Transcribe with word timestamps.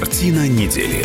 Картина 0.00 0.48
недели. 0.48 1.04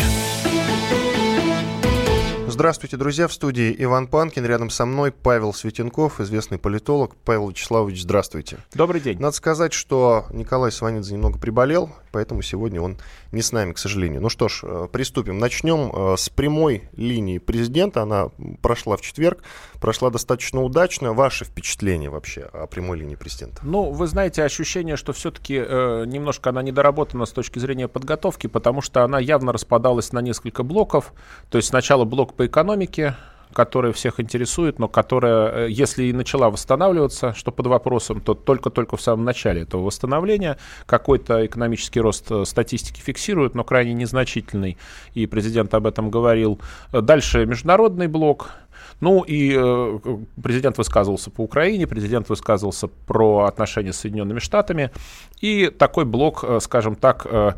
Здравствуйте, 2.55 2.95
друзья. 2.95 3.27
В 3.27 3.33
студии 3.33 3.75
Иван 3.79 4.07
Панкин. 4.07 4.45
Рядом 4.45 4.69
со 4.69 4.85
мной 4.85 5.11
Павел 5.11 5.53
Светенков, 5.53 6.21
известный 6.21 6.57
политолог. 6.57 7.13
Павел 7.25 7.49
Вячеславович, 7.49 8.03
здравствуйте. 8.03 8.59
Добрый 8.73 9.01
день. 9.01 9.19
Надо 9.19 9.35
сказать, 9.35 9.73
что 9.73 10.25
Николай 10.29 10.71
Сванидзе 10.71 11.15
немного 11.15 11.37
приболел, 11.37 11.89
поэтому 12.13 12.41
сегодня 12.41 12.81
он 12.81 12.97
не 13.33 13.41
с 13.41 13.51
нами, 13.51 13.73
к 13.73 13.77
сожалению. 13.77 14.21
Ну 14.21 14.29
что 14.29 14.47
ж, 14.47 14.61
э, 14.63 14.87
приступим. 14.89 15.37
Начнем 15.37 15.91
э, 15.93 16.15
с 16.17 16.29
прямой 16.29 16.87
линии 16.95 17.39
президента. 17.39 18.03
Она 18.03 18.29
прошла 18.61 18.95
в 18.95 19.01
четверг, 19.01 19.43
прошла 19.81 20.09
достаточно 20.09 20.63
удачно. 20.63 21.11
Ваши 21.11 21.43
впечатления 21.43 22.09
вообще 22.09 22.43
о 22.53 22.67
прямой 22.67 22.99
линии 22.99 23.15
президента? 23.15 23.59
Ну, 23.63 23.91
вы 23.91 24.07
знаете, 24.07 24.45
ощущение, 24.45 24.95
что 24.95 25.11
все-таки 25.11 25.55
э, 25.55 26.05
немножко 26.07 26.51
она 26.51 26.63
недоработана 26.63 27.25
с 27.25 27.31
точки 27.31 27.59
зрения 27.59 27.89
подготовки, 27.89 28.47
потому 28.47 28.79
что 28.79 29.03
она 29.03 29.19
явно 29.19 29.51
распадалась 29.51 30.13
на 30.13 30.19
несколько 30.19 30.63
блоков. 30.63 31.11
То 31.49 31.57
есть 31.57 31.67
сначала 31.67 32.05
блок 32.05 32.33
по 32.33 32.44
экономике, 32.45 33.15
которая 33.53 33.93
всех 33.93 34.19
интересует, 34.19 34.79
но 34.79 34.87
которая, 34.87 35.67
э, 35.67 35.71
если 35.71 36.03
и 36.03 36.13
начала 36.13 36.49
восстанавливаться, 36.49 37.33
что 37.33 37.51
под 37.51 37.67
вопросом, 37.67 38.19
то 38.19 38.33
только-только 38.33 38.97
в 38.97 39.01
самом 39.01 39.23
начале 39.23 39.61
этого 39.61 39.83
восстановления 39.83 40.57
какой-то 40.85 41.45
экономический 41.45 42.01
рост 42.01 42.29
э, 42.29 42.43
статистики 42.45 42.99
фиксирует, 42.99 43.55
но 43.55 43.63
крайне 43.63 43.93
незначительный, 43.93 44.77
и 45.13 45.25
президент 45.25 45.73
об 45.73 45.87
этом 45.87 46.09
говорил. 46.09 46.59
Дальше 46.91 47.45
международный 47.45 48.07
блок, 48.07 48.49
ну 49.01 49.23
и 49.23 49.53
э, 49.55 49.99
президент 50.41 50.77
высказывался 50.77 51.29
по 51.29 51.41
Украине, 51.41 51.87
президент 51.87 52.29
высказывался 52.29 52.87
про 52.87 53.45
отношения 53.45 53.93
с 53.93 53.97
Соединенными 53.97 54.39
Штатами. 54.39 54.91
И 55.41 55.67
такой 55.67 56.05
блок, 56.05 56.43
э, 56.43 56.59
скажем 56.61 56.95
так, 56.95 57.25
э, 57.29 57.53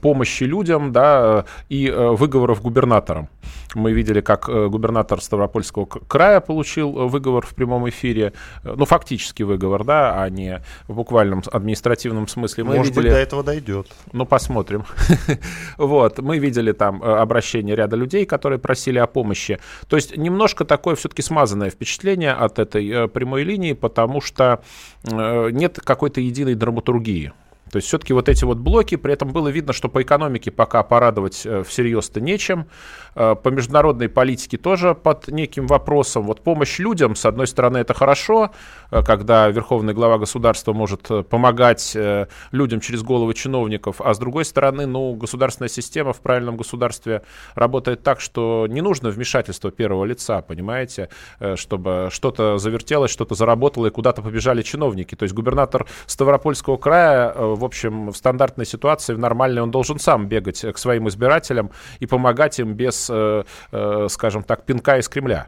помощи 0.00 0.44
людям 0.44 0.92
да, 0.92 1.44
и 1.68 1.90
выговоров 1.90 2.62
губернаторам. 2.62 3.28
Мы 3.74 3.92
видели, 3.92 4.20
как 4.20 4.48
э, 4.48 4.68
губернатор 4.68 5.20
Ставропольского 5.20 5.86
края 5.86 6.40
получил 6.40 6.98
э, 6.98 7.06
выговор 7.06 7.46
в 7.46 7.54
прямом 7.54 7.88
эфире. 7.88 8.32
Э, 8.62 8.74
ну, 8.76 8.84
фактически 8.84 9.42
выговор, 9.42 9.84
да, 9.84 10.22
а 10.22 10.28
не 10.28 10.62
в 10.88 10.94
буквальном 10.94 11.42
административном 11.50 12.28
смысле. 12.28 12.64
Мы 12.64 12.76
Может 12.76 12.96
видели... 12.96 13.04
быть, 13.04 13.12
до 13.12 13.18
этого 13.18 13.42
дойдет. 13.42 13.86
Ну, 14.12 14.26
посмотрим. 14.26 14.84
вот, 15.78 16.18
мы 16.18 16.38
видели 16.38 16.72
там 16.72 17.02
обращение 17.02 17.76
ряда 17.76 17.96
людей, 17.96 18.26
которые 18.26 18.58
просили 18.58 18.98
о 18.98 19.06
помощи. 19.06 19.58
То 19.88 19.96
есть 19.96 20.16
немножко 20.16 20.64
такое 20.64 20.94
все-таки 20.96 21.22
смазанное 21.22 21.70
впечатление 21.70 22.32
от 22.32 22.58
этой 22.58 23.08
прямой 23.08 23.44
линии, 23.44 23.72
потому 23.72 24.20
что 24.20 24.62
нет 25.02 25.80
какой-то 25.82 26.20
единой 26.20 26.54
драматургии. 26.54 27.32
То 27.70 27.76
есть 27.76 27.88
все-таки 27.88 28.12
вот 28.12 28.28
эти 28.28 28.44
вот 28.44 28.58
блоки, 28.58 28.96
при 28.96 29.12
этом 29.12 29.30
было 29.30 29.48
видно, 29.48 29.72
что 29.72 29.88
по 29.88 30.02
экономике 30.02 30.50
пока 30.50 30.82
порадовать 30.82 31.42
э, 31.44 31.62
всерьез-то 31.62 32.20
нечем. 32.20 32.66
Э, 33.14 33.34
по 33.34 33.48
международной 33.48 34.08
политике 34.08 34.56
тоже 34.56 34.94
под 34.94 35.28
неким 35.28 35.66
вопросом. 35.66 36.24
Вот 36.24 36.42
помощь 36.42 36.78
людям, 36.78 37.14
с 37.14 37.24
одной 37.24 37.46
стороны, 37.46 37.78
это 37.78 37.94
хорошо, 37.94 38.50
э, 38.90 39.02
когда 39.02 39.48
верховный 39.48 39.94
глава 39.94 40.18
государства 40.18 40.72
может 40.72 41.08
помогать 41.28 41.96
людям 42.52 42.80
через 42.80 43.02
головы 43.02 43.34
чиновников, 43.34 44.00
а 44.00 44.14
с 44.14 44.18
другой 44.18 44.44
стороны, 44.44 44.86
ну, 44.86 45.14
государственная 45.14 45.68
система 45.68 46.12
в 46.12 46.20
правильном 46.20 46.56
государстве 46.56 47.22
работает 47.54 48.02
так, 48.02 48.20
что 48.20 48.66
не 48.68 48.80
нужно 48.80 49.10
вмешательство 49.10 49.70
первого 49.70 50.04
лица, 50.04 50.42
понимаете, 50.42 51.08
чтобы 51.54 52.08
что-то 52.10 52.58
завертелось, 52.58 53.10
что-то 53.10 53.34
заработало 53.34 53.86
и 53.86 53.90
куда-то 53.90 54.22
побежали 54.22 54.62
чиновники. 54.62 55.14
То 55.14 55.24
есть 55.24 55.34
губернатор 55.34 55.86
Ставропольского 56.06 56.76
края 56.76 57.32
в 57.60 57.64
общем, 57.64 58.10
в 58.10 58.16
стандартной 58.16 58.66
ситуации, 58.66 59.14
в 59.14 59.18
нормальной, 59.18 59.62
он 59.62 59.70
должен 59.70 59.98
сам 59.98 60.26
бегать 60.26 60.60
к 60.60 60.78
своим 60.78 61.08
избирателям 61.08 61.70
и 62.00 62.06
помогать 62.06 62.58
им 62.58 62.74
без, 62.74 63.08
э, 63.10 63.44
э, 63.72 64.06
скажем 64.10 64.42
так, 64.42 64.64
пинка 64.64 64.98
из 64.98 65.08
Кремля. 65.08 65.46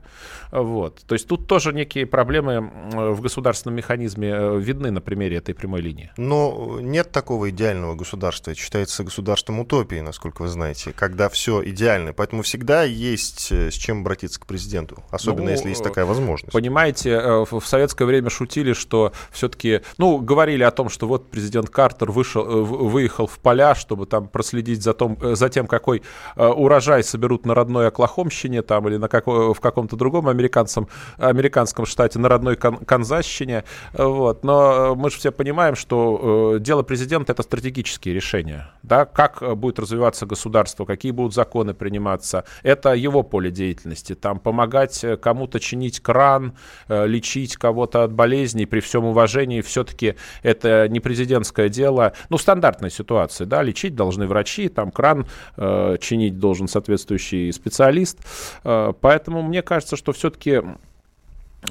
Вот. 0.53 1.03
То 1.07 1.15
есть 1.15 1.27
тут 1.27 1.47
тоже 1.47 1.73
некие 1.73 2.07
проблемы 2.07 2.71
в 2.93 3.21
государственном 3.21 3.77
механизме 3.77 4.31
э, 4.31 4.59
видны 4.61 4.91
на 4.91 5.01
примере 5.01 5.39
этой 5.39 5.55
прямой 5.55 5.81
линии. 5.81 6.13
Но 6.17 6.79
нет 6.81 7.11
такого 7.11 7.51
идеального 7.51 7.95
государства. 7.95 8.51
Это 8.51 8.61
считается 8.61 9.05
государством 9.05 9.61
утопии, 9.61 10.01
насколько 10.01 10.43
вы 10.43 10.49
знаете, 10.49 10.93
когда 10.93 11.29
все 11.29 11.63
идеально. 11.65 12.13
Поэтому 12.13 12.43
всегда 12.43 12.85
есть 12.85 13.51
с 13.51 13.75
чем 13.75 14.01
обратиться 14.03 14.41
к 14.41 14.47
президенту, 14.47 15.03
особенно 15.11 15.47
ну, 15.47 15.51
если 15.51 15.71
есть 15.71 15.83
такая 15.83 16.05
возможность. 16.05 16.53
Понимаете, 16.53 17.45
в 17.51 17.63
советское 17.65 18.05
время 18.05 18.31
шутили, 18.31 18.73
что 18.73 19.13
все-таки, 19.31 19.81
ну, 19.99 20.19
говорили 20.19 20.63
о 20.63 20.71
том, 20.71 20.89
что 20.89 21.07
вот 21.07 21.31
президент 21.31 21.71
Картер 21.71 22.11
вышел, 22.11 22.45
э, 22.45 22.63
выехал 22.63 23.27
в 23.27 23.39
поля, 23.39 23.75
чтобы 23.75 24.07
там 24.07 24.29
проследить 24.29 24.83
за, 24.83 24.93
том, 24.93 25.17
э, 25.21 25.35
за 25.35 25.49
тем, 25.49 25.67
какой 25.67 26.03
э, 26.37 26.47
урожай 26.47 27.03
соберут 27.03 27.47
на 27.47 27.55
родной 27.55 27.89
Оклахомщине 27.89 28.63
там, 28.63 28.89
или 28.89 28.97
на 28.97 29.09
какой, 29.09 29.55
в 29.55 29.61
каком-то 29.61 29.97
другом 29.97 30.29
американцам, 30.43 30.89
американском 31.19 31.87
штате, 31.87 32.19
на 32.19 32.29
родной 32.29 32.57
Кан 32.57 32.77
Канзасщине. 32.77 33.65
Вот. 33.93 34.45
Но 34.45 34.95
мы 34.95 35.11
же 35.11 35.19
все 35.19 35.31
понимаем, 35.33 35.77
что 35.77 36.57
дело 36.61 36.83
президента— 36.83 37.33
это 37.35 37.43
стратегические 37.43 38.15
решения. 38.15 38.71
Да? 38.83 39.05
Как 39.05 39.57
будет 39.57 39.79
развиваться 39.79 40.27
государство, 40.27 40.85
какие 40.85 41.13
будут 41.13 41.35
законы 41.35 41.75
приниматься. 41.75 42.45
Это 42.63 42.93
его 42.95 43.23
поле 43.23 43.51
деятельности. 43.51 44.15
Там 44.15 44.39
помогать 44.39 45.05
кому-то 45.21 45.61
чинить 45.61 46.01
кран, 46.01 46.55
лечить 46.89 47.57
кого-то 47.57 48.05
от 48.05 48.13
болезней, 48.13 48.67
при 48.67 48.81
всем 48.81 49.05
уважении, 49.05 49.61
все-таки 49.61 50.17
это 50.43 50.89
не 50.89 51.01
президентское 51.01 51.69
дело, 51.69 52.13
ну, 52.29 52.39
стандартная 52.39 52.91
ситуация, 52.91 53.47
да, 53.47 53.63
лечить 53.63 53.95
должны 53.95 54.27
врачи, 54.27 54.69
там 54.69 54.91
кран 54.91 55.27
э, 55.57 55.97
чинить 56.01 56.39
должен 56.39 56.69
соответствующий 56.69 57.53
специалист. 57.53 58.19
Э, 58.65 58.93
поэтому 59.01 59.43
мне 59.43 59.63
кажется, 59.63 59.97
что 59.97 60.13
все-таки 60.33 60.63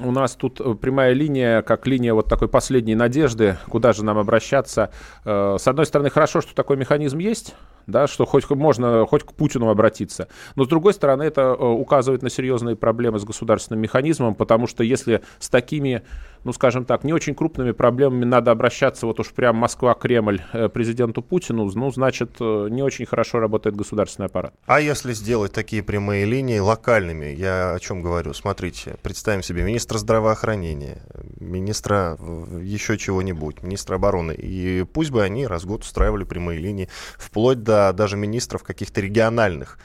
у 0.00 0.10
нас 0.10 0.34
тут 0.34 0.60
э, 0.60 0.74
прямая 0.74 1.12
линия, 1.12 1.62
как 1.62 1.86
линия 1.86 2.14
вот 2.14 2.26
такой 2.26 2.48
последней 2.48 2.94
надежды, 2.94 3.58
куда 3.68 3.92
же 3.92 4.04
нам 4.04 4.18
обращаться. 4.18 4.90
Э, 5.24 5.56
с 5.58 5.68
одной 5.68 5.84
стороны, 5.84 6.08
хорошо, 6.08 6.40
что 6.40 6.54
такой 6.54 6.76
механизм 6.76 7.18
есть, 7.18 7.54
да, 7.86 8.06
что 8.06 8.26
хоть 8.26 8.48
можно 8.50 9.06
хоть 9.06 9.22
к 9.24 9.32
Путину 9.32 9.68
обратиться. 9.68 10.28
Но 10.56 10.64
с 10.64 10.68
другой 10.68 10.94
стороны, 10.94 11.22
это 11.22 11.40
э, 11.40 11.64
указывает 11.64 12.22
на 12.22 12.30
серьезные 12.30 12.76
проблемы 12.76 13.18
с 13.18 13.24
государственным 13.24 13.80
механизмом, 13.80 14.34
потому 14.34 14.66
что 14.66 14.84
если 14.84 15.22
с 15.38 15.48
такими, 15.48 16.02
ну 16.44 16.52
скажем 16.52 16.84
так, 16.84 17.04
не 17.04 17.12
очень 17.12 17.34
крупными 17.34 17.72
проблемами 17.72 18.24
надо 18.24 18.50
обращаться 18.50 19.06
вот 19.06 19.20
уж 19.20 19.32
прям 19.32 19.56
Москва-Кремль 19.56 20.42
э, 20.52 20.68
президенту 20.68 21.22
Путину, 21.22 21.70
ну 21.74 21.90
значит 21.90 22.36
э, 22.40 22.68
не 22.70 22.82
очень 22.82 23.06
хорошо 23.06 23.40
работает 23.40 23.76
государственный 23.76 24.26
аппарат. 24.26 24.54
А 24.66 24.80
если 24.80 25.12
сделать 25.12 25.52
такие 25.52 25.82
прямые 25.82 26.24
линии 26.24 26.58
локальными, 26.58 27.26
я 27.26 27.74
о 27.74 27.78
чем 27.78 28.02
говорю? 28.02 28.32
Смотрите, 28.32 28.96
представим 29.02 29.42
себе 29.42 29.62
министра 29.62 29.98
здравоохранения, 29.98 31.02
министра 31.40 32.18
еще 32.60 32.98
чего-нибудь, 32.98 33.62
министра 33.62 33.96
обороны, 33.96 34.32
и 34.32 34.84
пусть 34.84 35.10
бы 35.10 35.22
они 35.22 35.46
раз 35.46 35.64
в 35.64 35.66
год 35.66 35.82
устраивали 35.82 36.24
прямые 36.24 36.58
линии 36.58 36.88
вплоть 37.18 37.62
до 37.62 37.71
до 37.72 37.92
даже 37.92 38.16
министров 38.16 38.62
каких-то 38.62 39.00
региональных. 39.00 39.78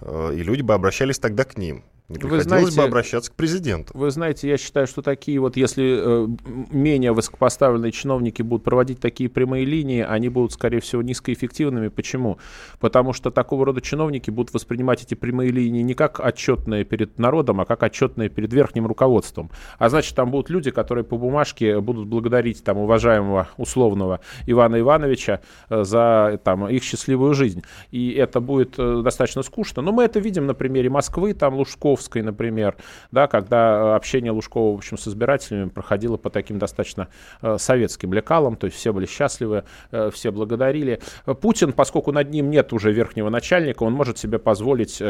Э, 0.00 0.32
и 0.34 0.42
люди 0.42 0.62
бы 0.62 0.74
обращались 0.74 1.18
тогда 1.18 1.44
к 1.44 1.56
ним. 1.56 1.84
Вы 2.20 2.40
знаете, 2.42 2.76
бы 2.76 2.82
обращаться 2.82 3.30
к 3.30 3.34
президенту. 3.34 3.96
Вы 3.96 4.10
знаете, 4.10 4.48
я 4.48 4.58
считаю, 4.58 4.86
что 4.86 5.02
такие 5.02 5.38
вот, 5.40 5.56
если 5.56 6.00
э, 6.00 6.28
менее 6.70 7.12
высокопоставленные 7.12 7.92
чиновники 7.92 8.42
будут 8.42 8.64
проводить 8.64 9.00
такие 9.00 9.30
прямые 9.30 9.64
линии, 9.64 10.02
они 10.02 10.28
будут, 10.28 10.52
скорее 10.52 10.80
всего, 10.80 11.02
низкоэффективными. 11.02 11.88
Почему? 11.88 12.38
Потому 12.80 13.12
что 13.12 13.30
такого 13.30 13.66
рода 13.66 13.80
чиновники 13.80 14.30
будут 14.30 14.52
воспринимать 14.52 15.02
эти 15.02 15.14
прямые 15.14 15.50
линии 15.50 15.82
не 15.82 15.94
как 15.94 16.20
отчетные 16.20 16.84
перед 16.84 17.18
народом, 17.18 17.60
а 17.60 17.64
как 17.64 17.82
отчетные 17.82 18.28
перед 18.28 18.52
верхним 18.52 18.86
руководством. 18.86 19.50
А 19.78 19.88
значит, 19.88 20.14
там 20.14 20.30
будут 20.30 20.50
люди, 20.50 20.70
которые 20.70 21.04
по 21.04 21.16
бумажке 21.16 21.80
будут 21.80 22.06
благодарить 22.08 22.62
там 22.64 22.78
уважаемого 22.78 23.48
условного 23.56 24.20
Ивана 24.46 24.80
Ивановича 24.80 25.40
э, 25.70 25.84
за 25.84 26.40
там, 26.44 26.68
их 26.68 26.82
счастливую 26.82 27.34
жизнь. 27.34 27.62
И 27.90 28.12
это 28.12 28.40
будет 28.40 28.74
э, 28.78 29.02
достаточно 29.02 29.42
скучно. 29.42 29.82
Но 29.82 29.92
мы 29.92 30.04
это 30.04 30.20
видим 30.20 30.46
на 30.46 30.54
примере 30.54 30.90
Москвы, 30.90 31.34
там 31.34 31.54
Лужков 31.54 32.01
Лужковской, 32.02 32.22
например, 32.22 32.76
да, 33.10 33.26
когда 33.26 33.92
э, 33.92 33.96
общение 33.96 34.32
Лужкова, 34.32 34.74
в 34.74 34.78
общем, 34.78 34.98
с 34.98 35.08
избирателями 35.08 35.68
проходило 35.68 36.16
по 36.16 36.30
таким 36.30 36.58
достаточно 36.58 37.08
э, 37.40 37.56
советским 37.58 38.12
лекалам, 38.12 38.56
то 38.56 38.66
есть 38.66 38.76
все 38.76 38.92
были 38.92 39.06
счастливы, 39.06 39.64
э, 39.90 40.10
все 40.12 40.30
благодарили. 40.30 41.00
Путин, 41.40 41.72
поскольку 41.72 42.12
над 42.12 42.30
ним 42.30 42.50
нет 42.50 42.72
уже 42.72 42.92
верхнего 42.92 43.30
начальника, 43.30 43.84
он 43.84 43.92
может 43.92 44.18
себе 44.18 44.38
позволить 44.38 45.02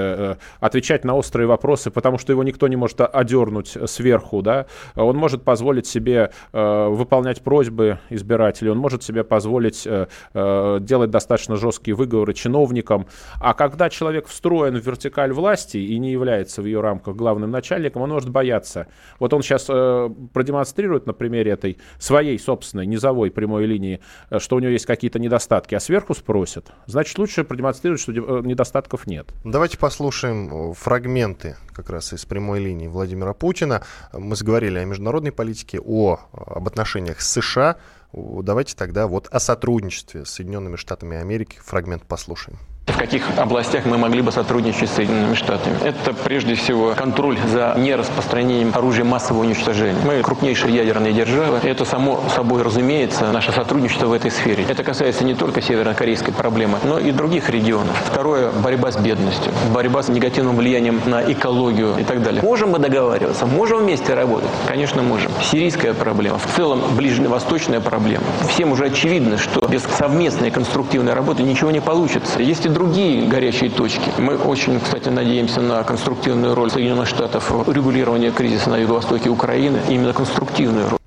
отвечать 0.60 1.04
на 1.04 1.14
острые 1.14 1.46
вопросы, 1.46 1.90
потому 1.90 2.18
что 2.18 2.32
его 2.32 2.42
никто 2.44 2.68
не 2.68 2.76
может 2.76 3.00
одернуть 3.00 3.76
сверху, 3.86 4.42
да, 4.42 4.66
он 4.94 5.16
может 5.16 5.42
позволить 5.42 5.86
себе 5.86 6.30
выполнять 6.52 7.42
просьбы 7.42 7.98
избирателей, 8.10 8.70
он 8.70 8.78
может 8.78 9.02
себе 9.02 9.24
позволить 9.24 9.84
делать 9.84 11.10
достаточно 11.10 11.56
жесткие 11.56 11.94
выговоры 11.94 12.34
чиновникам, 12.34 13.06
а 13.40 13.54
когда 13.54 13.90
человек 13.90 14.26
встроен 14.26 14.76
в 14.76 14.86
вертикаль 14.86 15.32
власти 15.32 15.78
и 15.78 15.98
не 15.98 16.12
является 16.12 16.62
в 16.62 16.66
ее 16.72 16.80
рамках 16.80 17.16
главным 17.16 17.50
начальником, 17.50 18.02
он 18.02 18.10
может 18.10 18.30
бояться. 18.30 18.86
Вот 19.18 19.32
он 19.32 19.42
сейчас 19.42 19.66
э, 19.68 20.10
продемонстрирует 20.32 21.06
на 21.06 21.12
примере 21.12 21.52
этой 21.52 21.78
своей 21.98 22.38
собственной 22.38 22.86
низовой 22.86 23.30
прямой 23.30 23.66
линии, 23.66 24.00
э, 24.30 24.38
что 24.38 24.56
у 24.56 24.58
него 24.58 24.72
есть 24.72 24.86
какие-то 24.86 25.18
недостатки, 25.18 25.74
а 25.74 25.80
сверху 25.80 26.14
спросят. 26.14 26.72
Значит, 26.86 27.18
лучше 27.18 27.44
продемонстрировать, 27.44 28.00
что 28.00 28.12
э, 28.12 28.42
недостатков 28.44 29.06
нет. 29.06 29.32
Давайте 29.44 29.78
послушаем 29.78 30.74
фрагменты 30.74 31.56
как 31.74 31.90
раз 31.90 32.12
из 32.12 32.24
прямой 32.24 32.60
линии 32.60 32.88
Владимира 32.88 33.32
Путина. 33.32 33.82
Мы 34.12 34.36
заговорили 34.36 34.78
о 34.78 34.84
международной 34.84 35.32
политике, 35.32 35.80
о, 35.80 36.18
об 36.32 36.66
отношениях 36.66 37.20
с 37.20 37.30
США. 37.30 37.76
Давайте 38.12 38.76
тогда 38.76 39.06
вот 39.06 39.28
о 39.30 39.40
сотрудничестве 39.40 40.24
с 40.24 40.30
Соединенными 40.30 40.76
Штатами 40.76 41.16
Америки 41.16 41.58
фрагмент 41.62 42.04
послушаем. 42.04 42.58
В 42.86 42.98
каких 42.98 43.38
областях 43.38 43.84
мы 43.84 43.96
могли 43.96 44.22
бы 44.22 44.32
сотрудничать 44.32 44.90
с 44.90 44.94
Соединенными 44.94 45.34
Штатами? 45.34 45.76
Это 45.84 46.12
прежде 46.12 46.56
всего 46.56 46.94
контроль 46.96 47.38
за 47.52 47.74
нераспространением 47.78 48.72
оружия 48.74 49.04
массового 49.04 49.42
уничтожения. 49.42 49.98
Мы 50.04 50.20
крупнейшая 50.22 50.72
ядерная 50.72 51.12
держава. 51.12 51.60
Это 51.62 51.84
само 51.84 52.20
собой 52.34 52.62
разумеется 52.62 53.30
наше 53.30 53.52
сотрудничество 53.52 54.06
в 54.06 54.12
этой 54.12 54.32
сфере. 54.32 54.64
Это 54.68 54.82
касается 54.82 55.24
не 55.24 55.34
только 55.34 55.62
северокорейской 55.62 56.34
проблемы, 56.34 56.78
но 56.82 56.98
и 56.98 57.12
других 57.12 57.50
регионов. 57.50 57.96
Второе– 58.04 58.50
борьба 58.64 58.90
с 58.90 58.96
бедностью, 58.96 59.52
борьба 59.72 60.02
с 60.02 60.08
негативным 60.08 60.56
влиянием 60.56 61.00
на 61.06 61.22
экологию 61.22 61.96
и 61.98 62.04
так 62.04 62.20
далее. 62.22 62.42
Можем 62.42 62.70
мы 62.70 62.80
договариваться? 62.80 63.46
Можем 63.46 63.78
вместе 63.78 64.14
работать? 64.14 64.50
Конечно, 64.66 65.02
можем. 65.02 65.30
Сирийская 65.40 65.94
проблема, 65.94 66.38
в 66.38 66.46
целом 66.56 66.82
ближневосточная 66.96 67.80
проблема. 67.80 68.24
Всем 68.48 68.72
уже 68.72 68.86
очевидно, 68.86 69.38
что 69.38 69.60
без 69.68 69.82
совместной 69.82 70.50
конструктивной 70.50 71.14
работы 71.14 71.44
ничего 71.44 71.70
не 71.70 71.80
получится. 71.80 72.42
Есть 72.42 72.66
и 72.66 72.71
другие 72.72 73.26
горячие 73.28 73.70
точки. 73.70 74.10
Мы 74.18 74.36
очень, 74.36 74.80
кстати, 74.80 75.08
надеемся 75.08 75.60
на 75.60 75.82
конструктивную 75.84 76.54
роль 76.54 76.70
Соединенных 76.70 77.08
Штатов 77.08 77.50
в 77.50 77.72
регулировании 77.72 78.30
кризиса 78.30 78.70
на 78.70 78.76
юго-востоке 78.76 79.28
Украины, 79.28 79.80
именно 79.88 80.12
конструктивную 80.12 80.90
роль. 80.90 80.98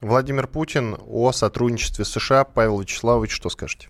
Владимир 0.00 0.46
Путин 0.46 0.96
о 1.06 1.32
сотрудничестве 1.32 2.04
США. 2.04 2.44
Павел 2.44 2.80
Вячеславович, 2.80 3.32
что 3.32 3.50
скажете? 3.50 3.88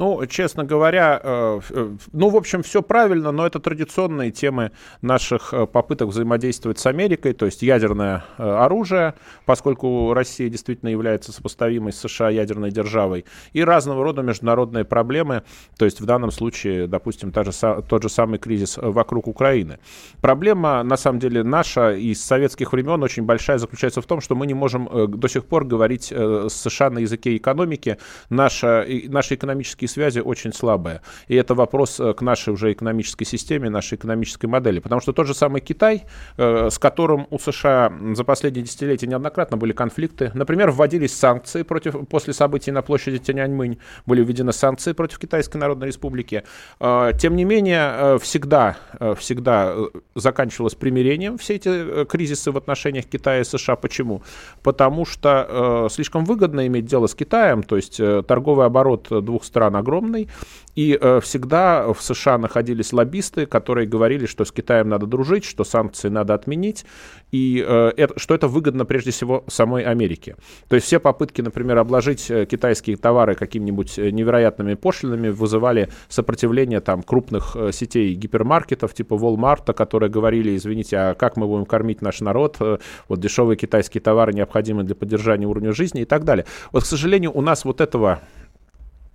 Ну, 0.00 0.24
честно 0.24 0.64
говоря, 0.64 1.20
э, 1.22 1.60
э, 1.68 1.90
ну, 2.12 2.30
в 2.30 2.36
общем, 2.36 2.62
все 2.62 2.80
правильно, 2.80 3.32
но 3.32 3.46
это 3.46 3.58
традиционные 3.58 4.30
темы 4.30 4.70
наших 5.02 5.52
э, 5.52 5.66
попыток 5.66 6.08
взаимодействовать 6.08 6.78
с 6.78 6.86
Америкой, 6.86 7.34
то 7.34 7.44
есть 7.44 7.60
ядерное 7.60 8.24
оружие, 8.38 9.12
поскольку 9.44 10.14
Россия 10.14 10.48
действительно 10.48 10.88
является 10.88 11.32
сопоставимой 11.32 11.92
с 11.92 11.98
США 11.98 12.30
ядерной 12.30 12.70
державой, 12.70 13.26
и 13.52 13.62
разного 13.62 14.02
рода 14.02 14.22
международные 14.22 14.86
проблемы, 14.86 15.42
то 15.76 15.84
есть 15.84 16.00
в 16.00 16.06
данном 16.06 16.30
случае, 16.30 16.86
допустим, 16.86 17.30
та 17.30 17.44
же, 17.44 17.52
тот 17.86 18.02
же 18.02 18.08
самый 18.08 18.38
кризис 18.38 18.78
вокруг 18.78 19.28
Украины. 19.28 19.80
Проблема, 20.22 20.82
на 20.82 20.96
самом 20.96 21.18
деле, 21.18 21.42
наша 21.42 21.92
из 21.92 22.24
советских 22.24 22.72
времен 22.72 23.02
очень 23.02 23.24
большая 23.24 23.58
заключается 23.58 24.00
в 24.00 24.06
том, 24.06 24.22
что 24.22 24.34
мы 24.34 24.46
не 24.46 24.54
можем 24.54 24.88
до 25.10 25.28
сих 25.28 25.44
пор 25.44 25.66
говорить 25.66 26.10
с 26.10 26.52
США 26.54 26.88
на 26.88 27.00
языке 27.00 27.36
экономики. 27.36 27.98
Наша, 28.30 28.86
наши 29.08 29.34
экономические 29.34 29.89
связи 29.90 30.20
очень 30.20 30.52
слабая. 30.52 31.02
И 31.28 31.34
это 31.34 31.54
вопрос 31.54 32.00
э, 32.00 32.12
к 32.14 32.22
нашей 32.22 32.52
уже 32.52 32.72
экономической 32.72 33.24
системе, 33.24 33.70
нашей 33.70 33.96
экономической 33.96 34.46
модели. 34.46 34.80
Потому 34.80 35.00
что 35.00 35.12
тот 35.12 35.26
же 35.26 35.34
самый 35.34 35.60
Китай, 35.60 36.04
э, 36.36 36.68
с 36.70 36.78
которым 36.78 37.26
у 37.30 37.38
США 37.38 37.92
за 38.14 38.24
последние 38.24 38.64
десятилетия 38.64 39.06
неоднократно 39.06 39.56
были 39.56 39.72
конфликты, 39.72 40.30
например, 40.34 40.70
вводились 40.70 41.14
санкции 41.14 41.62
против, 41.62 42.08
после 42.08 42.32
событий 42.32 42.70
на 42.70 42.82
площади 42.82 43.18
Тяньаньмынь, 43.18 43.78
были 44.06 44.24
введены 44.24 44.52
санкции 44.52 44.92
против 44.92 45.18
Китайской 45.18 45.56
Народной 45.58 45.88
Республики. 45.88 46.44
Э, 46.80 47.12
тем 47.18 47.36
не 47.36 47.44
менее, 47.44 48.18
всегда, 48.18 48.76
всегда 49.18 49.74
заканчивалось 50.14 50.74
примирением 50.74 51.38
все 51.38 51.56
эти 51.56 52.04
кризисы 52.04 52.50
в 52.50 52.56
отношениях 52.56 53.06
Китая 53.06 53.40
и 53.40 53.44
США. 53.44 53.76
Почему? 53.76 54.22
Потому 54.62 55.04
что 55.04 55.88
слишком 55.90 56.24
выгодно 56.24 56.66
иметь 56.66 56.86
дело 56.86 57.06
с 57.06 57.14
Китаем, 57.14 57.62
то 57.62 57.76
есть 57.76 58.00
торговый 58.26 58.66
оборот 58.66 59.08
двух 59.10 59.44
стран 59.44 59.76
огромный, 59.80 60.28
и 60.74 60.96
э, 61.00 61.20
всегда 61.20 61.92
в 61.92 62.00
США 62.00 62.38
находились 62.38 62.92
лоббисты, 62.92 63.46
которые 63.46 63.86
говорили, 63.86 64.26
что 64.26 64.44
с 64.44 64.52
Китаем 64.52 64.88
надо 64.88 65.06
дружить, 65.06 65.44
что 65.44 65.64
санкции 65.64 66.08
надо 66.08 66.34
отменить, 66.34 66.84
и 67.32 67.64
э, 67.66 67.92
это, 67.96 68.18
что 68.18 68.34
это 68.34 68.48
выгодно 68.48 68.84
прежде 68.84 69.10
всего 69.10 69.44
самой 69.48 69.84
Америке. 69.84 70.36
То 70.68 70.76
есть 70.76 70.86
все 70.86 70.98
попытки, 71.00 71.42
например, 71.42 71.78
обложить 71.78 72.30
э, 72.30 72.46
китайские 72.46 72.96
товары 72.96 73.34
какими-нибудь 73.34 73.98
э, 73.98 74.10
невероятными 74.10 74.74
пошлинами 74.74 75.28
вызывали 75.28 75.88
сопротивление 76.08 76.80
там 76.80 77.02
крупных 77.02 77.56
э, 77.56 77.72
сетей 77.72 78.14
гипермаркетов 78.14 78.94
типа 78.94 79.14
Walmart, 79.14 79.72
которые 79.72 80.10
говорили, 80.10 80.56
извините, 80.56 80.96
а 80.96 81.14
как 81.14 81.36
мы 81.36 81.46
будем 81.46 81.66
кормить 81.66 82.02
наш 82.02 82.20
народ, 82.20 82.58
вот 82.60 83.20
дешевые 83.20 83.56
китайские 83.56 84.00
товары 84.00 84.32
необходимы 84.32 84.82
для 84.82 84.94
поддержания 84.94 85.46
уровня 85.46 85.72
жизни 85.72 86.02
и 86.02 86.04
так 86.04 86.24
далее. 86.24 86.46
Вот, 86.72 86.82
к 86.82 86.86
сожалению, 86.86 87.32
у 87.34 87.40
нас 87.40 87.64
вот 87.64 87.80
этого 87.80 88.20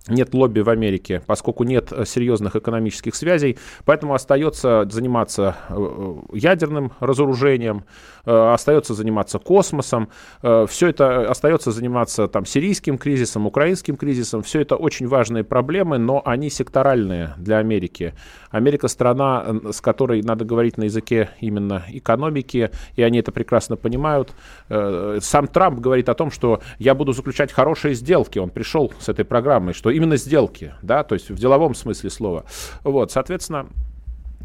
нет 0.08 0.34
лобби 0.34 0.60
в 0.60 0.70
Америке, 0.70 1.22
поскольку 1.26 1.64
нет 1.64 1.92
э, 1.92 2.04
серьезных 2.04 2.56
экономических 2.56 3.14
связей, 3.14 3.58
поэтому 3.84 4.14
остается 4.14 4.86
заниматься 4.88 5.56
э, 5.68 5.74
э, 5.76 6.14
ядерным 6.36 6.92
разоружением, 7.00 7.84
остается 8.24 8.92
заниматься 8.92 9.38
космосом, 9.38 10.08
все 10.42 10.88
это 10.88 11.30
остается 11.30 11.70
заниматься 11.70 12.26
там 12.26 12.44
сирийским 12.44 12.98
кризисом, 12.98 13.46
украинским 13.46 13.96
кризисом, 13.96 14.42
все 14.42 14.62
это 14.62 14.74
очень 14.74 15.06
важные 15.06 15.44
проблемы, 15.44 15.98
но 15.98 16.22
они 16.24 16.50
секторальные 16.50 17.34
для 17.36 17.58
Америки. 17.58 18.14
Америка 18.50 18.88
страна, 18.88 19.46
с 19.70 19.80
которой 19.80 20.22
надо 20.22 20.44
говорить 20.44 20.76
на 20.76 20.84
языке 20.84 21.30
именно 21.40 21.84
экономики, 21.88 22.72
и 22.96 23.02
они 23.02 23.20
это 23.20 23.30
прекрасно 23.30 23.76
понимают. 23.76 24.34
Сам 24.68 25.46
Трамп 25.46 25.78
говорит 25.78 26.08
о 26.08 26.14
том, 26.14 26.32
что 26.32 26.60
я 26.80 26.96
буду 26.96 27.12
заключать 27.12 27.52
хорошие 27.52 27.94
сделки, 27.94 28.40
он 28.40 28.50
пришел 28.50 28.92
с 28.98 29.08
этой 29.08 29.24
программой, 29.24 29.72
что 29.72 29.95
именно 29.96 30.16
сделки, 30.16 30.74
да, 30.82 31.02
то 31.02 31.14
есть 31.14 31.30
в 31.30 31.36
деловом 31.36 31.74
смысле 31.74 32.10
слова. 32.10 32.44
Вот, 32.84 33.10
соответственно, 33.10 33.66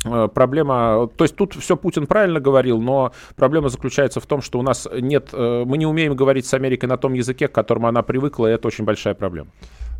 э, 0.06 0.30
проблема, 0.34 1.10
то 1.16 1.24
есть 1.24 1.36
тут 1.36 1.54
все 1.56 1.76
Путин 1.76 2.08
правильно 2.08 2.40
говорил, 2.40 2.82
но 2.82 3.12
проблема 3.36 3.70
заключается 3.70 4.20
в 4.20 4.26
том, 4.26 4.42
что 4.42 4.60
у 4.60 4.62
нас 4.62 4.88
нет, 4.92 5.30
э, 5.34 5.64
мы 5.66 5.78
не 5.78 5.86
умеем 5.86 6.16
говорить 6.16 6.46
с 6.46 6.54
Америкой 6.54 6.88
на 6.88 6.98
том 6.98 7.14
языке, 7.14 7.48
к 7.48 7.52
которому 7.52 7.88
она 7.88 8.02
привыкла, 8.02 8.48
и 8.48 8.54
это 8.54 8.68
очень 8.68 8.86
большая 8.86 9.14
проблема. 9.14 9.50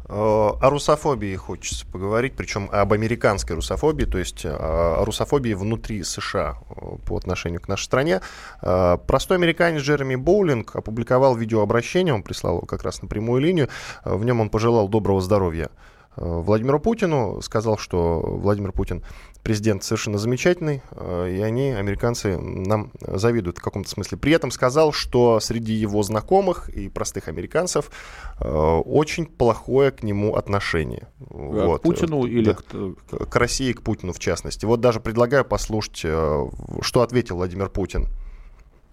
Э, 0.06 0.14
о 0.14 0.70
русофобии 0.70 1.36
хочется 1.36 1.86
поговорить, 1.86 2.34
причем 2.36 2.70
об 2.72 2.94
американской 2.94 3.56
русофобии, 3.56 4.06
то 4.06 4.18
есть 4.18 4.46
о 4.46 5.04
русофобии 5.06 5.54
внутри 5.54 6.04
США 6.04 6.58
по 7.06 7.18
отношению 7.18 7.62
к 7.62 7.68
нашей 7.68 7.86
стране. 7.86 8.22
Простой 8.60 9.38
американец 9.38 9.82
Джереми 9.82 10.16
Боулинг 10.16 10.76
опубликовал 10.76 11.36
видеообращение, 11.36 12.14
он 12.14 12.24
прислал 12.24 12.58
его 12.58 12.66
как 12.66 12.84
раз 12.84 13.02
на 13.02 13.08
прямую 13.08 13.42
линию, 13.42 13.70
в 14.04 14.24
нем 14.24 14.42
он 14.42 14.50
пожелал 14.50 14.88
доброго 14.88 15.22
здоровья 15.22 15.70
Владимиру 16.18 16.80
Путину, 16.80 17.42
сказал, 17.42 17.78
что 17.78 18.20
Владимир 18.20 18.72
Путин 18.72 19.04
президент 19.44 19.84
совершенно 19.84 20.18
замечательный, 20.18 20.82
э, 20.92 21.36
и 21.38 21.42
они, 21.42 21.72
американцы, 21.72 22.38
нам 22.38 22.92
завидуют 23.02 23.58
в 23.58 23.62
каком-то 23.62 23.90
смысле. 23.90 24.18
При 24.18 24.34
этом 24.34 24.52
сказал, 24.52 24.92
что 24.92 25.40
среди 25.40 25.74
его 25.74 26.04
знакомых 26.04 26.70
и 26.70 26.90
простых 26.90 27.28
американцев 27.28 27.92
э, 28.40 28.48
очень 28.50 29.26
плохое 29.26 29.92
к 29.92 30.04
нему 30.04 30.36
отношение. 30.36 31.08
К 31.20 31.34
вот. 31.34 31.82
Путину 31.84 32.26
или 32.26 32.56
да, 32.56 33.26
к 33.26 33.36
России, 33.36 33.74
к 33.74 33.82
Путину 33.82 34.14
в 34.14 34.20
частности. 34.20 34.66
Вот 34.66 34.82
даже 34.82 35.00
предлагаю 35.00 35.46
послушать, 35.46 36.02
э, 36.04 36.50
что 36.82 37.02
ответил 37.02 37.38
Владимир 37.38 37.70
Путин. 37.70 38.08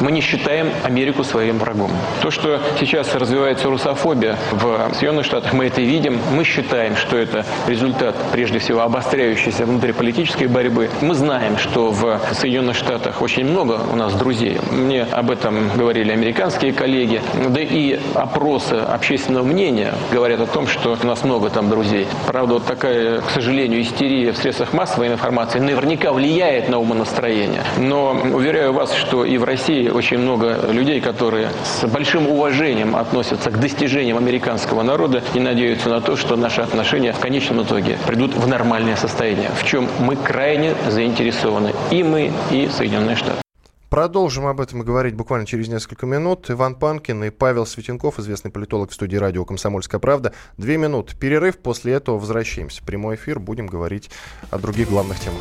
Мы 0.00 0.12
не 0.12 0.20
считаем 0.20 0.70
Америку 0.84 1.24
своим 1.24 1.58
врагом. 1.58 1.90
То, 2.22 2.30
что 2.30 2.60
сейчас 2.78 3.16
развивается 3.16 3.68
русофобия 3.68 4.38
в 4.52 4.94
Соединенных 4.94 5.26
Штатах, 5.26 5.52
мы 5.54 5.66
это 5.66 5.80
видим. 5.80 6.20
Мы 6.32 6.44
считаем, 6.44 6.94
что 6.94 7.16
это 7.16 7.44
результат, 7.66 8.14
прежде 8.30 8.60
всего, 8.60 8.82
обостряющейся 8.82 9.66
внутриполитической 9.66 10.46
борьбы. 10.46 10.88
Мы 11.00 11.16
знаем, 11.16 11.58
что 11.58 11.90
в 11.90 12.20
Соединенных 12.32 12.76
Штатах 12.76 13.22
очень 13.22 13.44
много 13.44 13.80
у 13.92 13.96
нас 13.96 14.14
друзей. 14.14 14.60
Мне 14.70 15.02
об 15.02 15.32
этом 15.32 15.68
говорили 15.76 16.12
американские 16.12 16.72
коллеги. 16.72 17.20
Да 17.48 17.60
и 17.60 17.98
опросы 18.14 18.74
общественного 18.74 19.44
мнения 19.44 19.94
говорят 20.12 20.40
о 20.40 20.46
том, 20.46 20.68
что 20.68 20.96
у 21.02 21.06
нас 21.08 21.24
много 21.24 21.50
там 21.50 21.70
друзей. 21.70 22.06
Правда, 22.28 22.54
вот 22.54 22.66
такая, 22.66 23.20
к 23.20 23.30
сожалению, 23.30 23.82
истерия 23.82 24.30
в 24.30 24.36
средствах 24.36 24.72
массовой 24.72 25.08
информации 25.08 25.58
наверняка 25.58 26.12
влияет 26.12 26.68
на 26.68 26.78
умонастроение. 26.78 27.64
Но 27.78 28.12
уверяю 28.12 28.72
вас, 28.72 28.94
что 28.94 29.24
и 29.24 29.36
в 29.38 29.42
России 29.42 29.87
очень 29.90 30.18
много 30.18 30.70
людей, 30.70 31.00
которые 31.00 31.50
с 31.64 31.86
большим 31.86 32.28
уважением 32.28 32.96
относятся 32.96 33.50
к 33.50 33.60
достижениям 33.60 34.18
американского 34.18 34.82
народа 34.82 35.22
и 35.34 35.40
надеются 35.40 35.88
на 35.88 36.00
то, 36.00 36.16
что 36.16 36.36
наши 36.36 36.60
отношения 36.60 37.12
в 37.12 37.18
конечном 37.18 37.62
итоге 37.62 37.98
придут 38.06 38.34
в 38.34 38.46
нормальное 38.46 38.96
состояние, 38.96 39.50
в 39.60 39.64
чем 39.64 39.88
мы 40.00 40.16
крайне 40.16 40.74
заинтересованы, 40.88 41.72
и 41.90 42.02
мы, 42.02 42.32
и 42.50 42.68
Соединенные 42.68 43.16
Штаты. 43.16 43.42
Продолжим 43.88 44.46
об 44.46 44.60
этом 44.60 44.80
говорить 44.80 45.14
буквально 45.14 45.46
через 45.46 45.68
несколько 45.68 46.04
минут. 46.04 46.50
Иван 46.50 46.74
Панкин 46.74 47.24
и 47.24 47.30
Павел 47.30 47.64
Светенков, 47.64 48.18
известный 48.18 48.50
политолог 48.50 48.90
в 48.90 48.94
студии 48.94 49.16
радио 49.16 49.46
«Комсомольская 49.46 49.98
правда». 49.98 50.34
Две 50.58 50.76
минуты 50.76 51.16
перерыв, 51.16 51.58
после 51.58 51.94
этого 51.94 52.18
возвращаемся. 52.18 52.82
Прямой 52.84 53.16
эфир, 53.16 53.38
будем 53.38 53.66
говорить 53.66 54.10
о 54.50 54.58
других 54.58 54.90
главных 54.90 55.18
темах. 55.20 55.40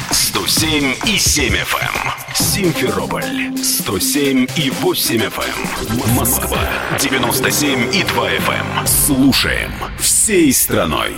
107 0.31 0.95
и 1.07 1.17
7 1.17 1.53
FM. 1.55 1.81
Эм. 1.83 2.33
Симферополь 2.33 3.57
107 3.57 4.47
и 4.55 4.69
8 4.69 5.17
FM. 5.17 6.07
Эм. 6.07 6.15
Москва 6.15 6.57
97 6.97 7.93
и 7.93 8.03
2 8.03 8.29
FM. 8.37 8.87
Слушаем 8.87 9.71
всей 9.99 10.53
страной. 10.53 11.13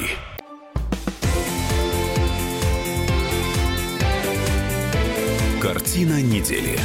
Картина 5.62 6.20
недели 6.20 6.79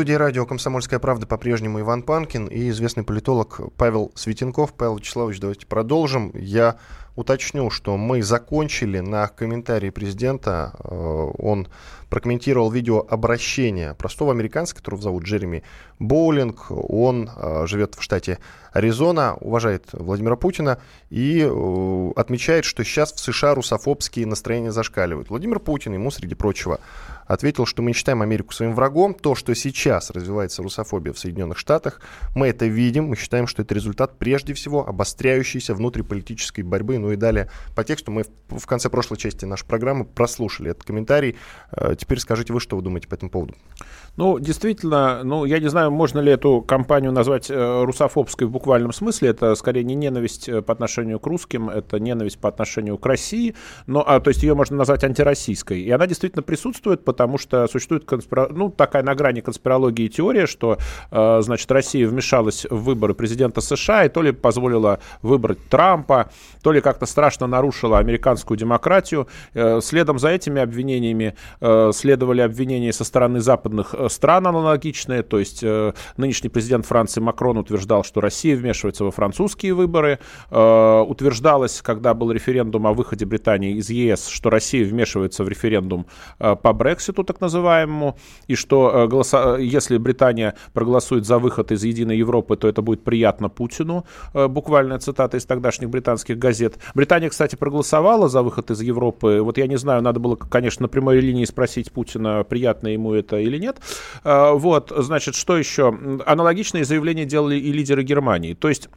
студии 0.00 0.14
радио 0.14 0.46
«Комсомольская 0.46 0.98
правда» 0.98 1.26
по-прежнему 1.26 1.80
Иван 1.80 2.02
Панкин 2.02 2.46
и 2.46 2.70
известный 2.70 3.02
политолог 3.02 3.60
Павел 3.76 4.12
Светенков. 4.14 4.72
Павел 4.72 4.96
Вячеславович, 4.96 5.40
давайте 5.40 5.66
продолжим. 5.66 6.30
Я 6.34 6.78
уточню, 7.16 7.70
что 7.70 7.96
мы 7.96 8.22
закончили 8.22 9.00
на 9.00 9.28
комментарии 9.28 9.90
президента. 9.90 10.72
Э, 10.78 11.30
он 11.38 11.68
прокомментировал 12.10 12.70
видео 12.70 13.06
обращения 13.08 13.94
простого 13.94 14.32
американца, 14.32 14.74
которого 14.74 15.00
зовут 15.00 15.24
Джереми 15.24 15.62
Боулинг. 15.98 16.66
Он 16.70 17.30
э, 17.34 17.66
живет 17.66 17.94
в 17.94 18.02
штате 18.02 18.38
Аризона, 18.72 19.34
уважает 19.40 19.86
Владимира 19.92 20.36
Путина 20.36 20.78
и 21.08 21.40
э, 21.40 22.12
отмечает, 22.16 22.64
что 22.64 22.84
сейчас 22.84 23.12
в 23.12 23.20
США 23.20 23.54
русофобские 23.54 24.26
настроения 24.26 24.72
зашкаливают. 24.72 25.30
Владимир 25.30 25.60
Путин 25.60 25.94
ему, 25.94 26.10
среди 26.10 26.34
прочего, 26.34 26.80
ответил, 27.26 27.64
что 27.64 27.82
мы 27.82 27.90
не 27.90 27.94
считаем 27.94 28.22
Америку 28.22 28.52
своим 28.52 28.74
врагом. 28.74 29.14
То, 29.14 29.36
что 29.36 29.54
сейчас 29.54 30.10
развивается 30.10 30.62
русофобия 30.62 31.12
в 31.12 31.18
Соединенных 31.18 31.58
Штатах, 31.58 32.00
мы 32.34 32.48
это 32.48 32.66
видим. 32.66 33.06
Мы 33.06 33.16
считаем, 33.16 33.46
что 33.46 33.62
это 33.62 33.72
результат 33.72 34.18
прежде 34.18 34.52
всего 34.52 34.86
обостряющейся 34.86 35.74
внутриполитической 35.74 36.62
борьбы. 36.62 36.98
Ну 37.00 37.12
и 37.12 37.16
далее 37.16 37.50
по 37.74 37.82
тексту 37.84 38.12
мы 38.12 38.24
в 38.48 38.66
конце 38.66 38.90
прошлой 38.90 39.16
части 39.16 39.44
нашей 39.44 39.66
программы 39.66 40.04
прослушали 40.04 40.70
этот 40.70 40.84
комментарий. 40.84 41.36
Э, 41.72 41.94
теперь 41.98 42.18
скажите 42.18 42.52
вы, 42.52 42.60
что 42.60 42.76
вы 42.76 42.82
думаете 42.82 43.08
по 43.08 43.14
этому 43.14 43.30
поводу. 43.30 43.54
Ну, 44.20 44.38
действительно, 44.38 45.22
ну, 45.24 45.46
я 45.46 45.60
не 45.60 45.68
знаю, 45.68 45.90
можно 45.90 46.18
ли 46.18 46.30
эту 46.30 46.60
кампанию 46.60 47.10
назвать 47.10 47.50
э, 47.50 47.84
русофобской 47.84 48.46
в 48.46 48.50
буквальном 48.50 48.92
смысле. 48.92 49.30
Это 49.30 49.54
скорее 49.54 49.82
не 49.82 49.94
ненависть 49.94 50.46
э, 50.46 50.60
по 50.60 50.74
отношению 50.74 51.18
к 51.18 51.26
русским, 51.26 51.70
это 51.70 51.98
ненависть 51.98 52.38
по 52.38 52.50
отношению 52.50 52.98
к 52.98 53.06
России. 53.06 53.54
Но, 53.86 54.04
а, 54.06 54.20
то 54.20 54.28
есть 54.28 54.42
ее 54.42 54.54
можно 54.54 54.76
назвать 54.76 55.04
антироссийской. 55.04 55.80
И 55.80 55.90
она 55.90 56.06
действительно 56.06 56.42
присутствует, 56.42 57.02
потому 57.02 57.38
что 57.38 57.66
существует 57.66 58.04
конспира... 58.04 58.48
ну, 58.50 58.68
такая 58.68 59.02
на 59.02 59.14
грани 59.14 59.40
конспирологии 59.40 60.08
теория, 60.08 60.44
что, 60.44 60.76
э, 61.10 61.40
значит, 61.40 61.72
Россия 61.72 62.06
вмешалась 62.06 62.66
в 62.68 62.76
выборы 62.76 63.14
президента 63.14 63.62
США 63.62 64.04
и 64.04 64.10
то 64.10 64.20
ли 64.20 64.32
позволила 64.32 65.00
выбрать 65.22 65.66
Трампа, 65.70 66.30
то 66.62 66.72
ли 66.72 66.82
как-то 66.82 67.06
страшно 67.06 67.46
нарушила 67.46 67.96
американскую 67.96 68.58
демократию. 68.58 69.28
Э, 69.54 69.80
следом 69.80 70.18
за 70.18 70.28
этими 70.28 70.60
обвинениями 70.60 71.36
э, 71.62 71.90
следовали 71.94 72.42
обвинения 72.42 72.92
со 72.92 73.04
стороны 73.04 73.40
западных 73.40 73.94
Э, 73.94 74.08
стран 74.10 74.46
аналогичные. 74.46 75.22
То 75.22 75.38
есть 75.38 75.60
э, 75.62 75.92
нынешний 76.16 76.50
президент 76.50 76.86
Франции 76.86 77.20
Макрон 77.20 77.58
утверждал, 77.58 78.04
что 78.04 78.20
Россия 78.20 78.56
вмешивается 78.56 79.04
во 79.04 79.10
французские 79.10 79.74
выборы. 79.74 80.18
Э, 80.50 81.00
утверждалось, 81.06 81.80
когда 81.82 82.12
был 82.14 82.32
референдум 82.32 82.86
о 82.86 82.92
выходе 82.92 83.24
Британии 83.24 83.76
из 83.76 83.90
ЕС, 83.90 84.28
что 84.28 84.50
Россия 84.50 84.84
вмешивается 84.84 85.44
в 85.44 85.48
референдум 85.48 86.06
по 86.38 86.72
Брекситу, 86.72 87.24
так 87.24 87.40
называемому, 87.40 88.18
и 88.46 88.54
что 88.54 89.06
голоса... 89.08 89.56
если 89.58 89.98
Британия 89.98 90.54
проголосует 90.72 91.24
за 91.24 91.38
выход 91.38 91.72
из 91.72 91.84
Единой 91.84 92.18
Европы, 92.18 92.56
то 92.56 92.68
это 92.68 92.82
будет 92.82 93.04
приятно 93.04 93.48
Путину. 93.48 94.04
Буквальная 94.34 94.98
цитата 94.98 95.36
из 95.36 95.44
тогдашних 95.44 95.90
британских 95.90 96.38
газет. 96.38 96.78
Британия, 96.94 97.28
кстати, 97.28 97.56
проголосовала 97.56 98.28
за 98.28 98.42
выход 98.42 98.70
из 98.70 98.80
Европы. 98.80 99.40
Вот 99.42 99.58
я 99.58 99.66
не 99.66 99.76
знаю, 99.76 100.02
надо 100.02 100.20
было, 100.20 100.36
конечно, 100.36 100.84
на 100.84 100.88
прямой 100.88 101.20
линии 101.20 101.44
спросить 101.44 101.92
Путина, 101.92 102.44
приятно 102.44 102.88
ему 102.88 103.14
это 103.14 103.38
или 103.38 103.58
нет. 103.58 103.78
А, 104.24 104.52
вот, 104.52 104.92
значит, 104.96 105.34
что 105.34 105.56
еще? 105.56 105.96
Аналогичные 106.26 106.84
заявления 106.84 107.24
делали 107.24 107.56
и 107.56 107.72
лидеры 107.72 108.02
Германии. 108.02 108.54
То 108.54 108.68
есть 108.68 108.88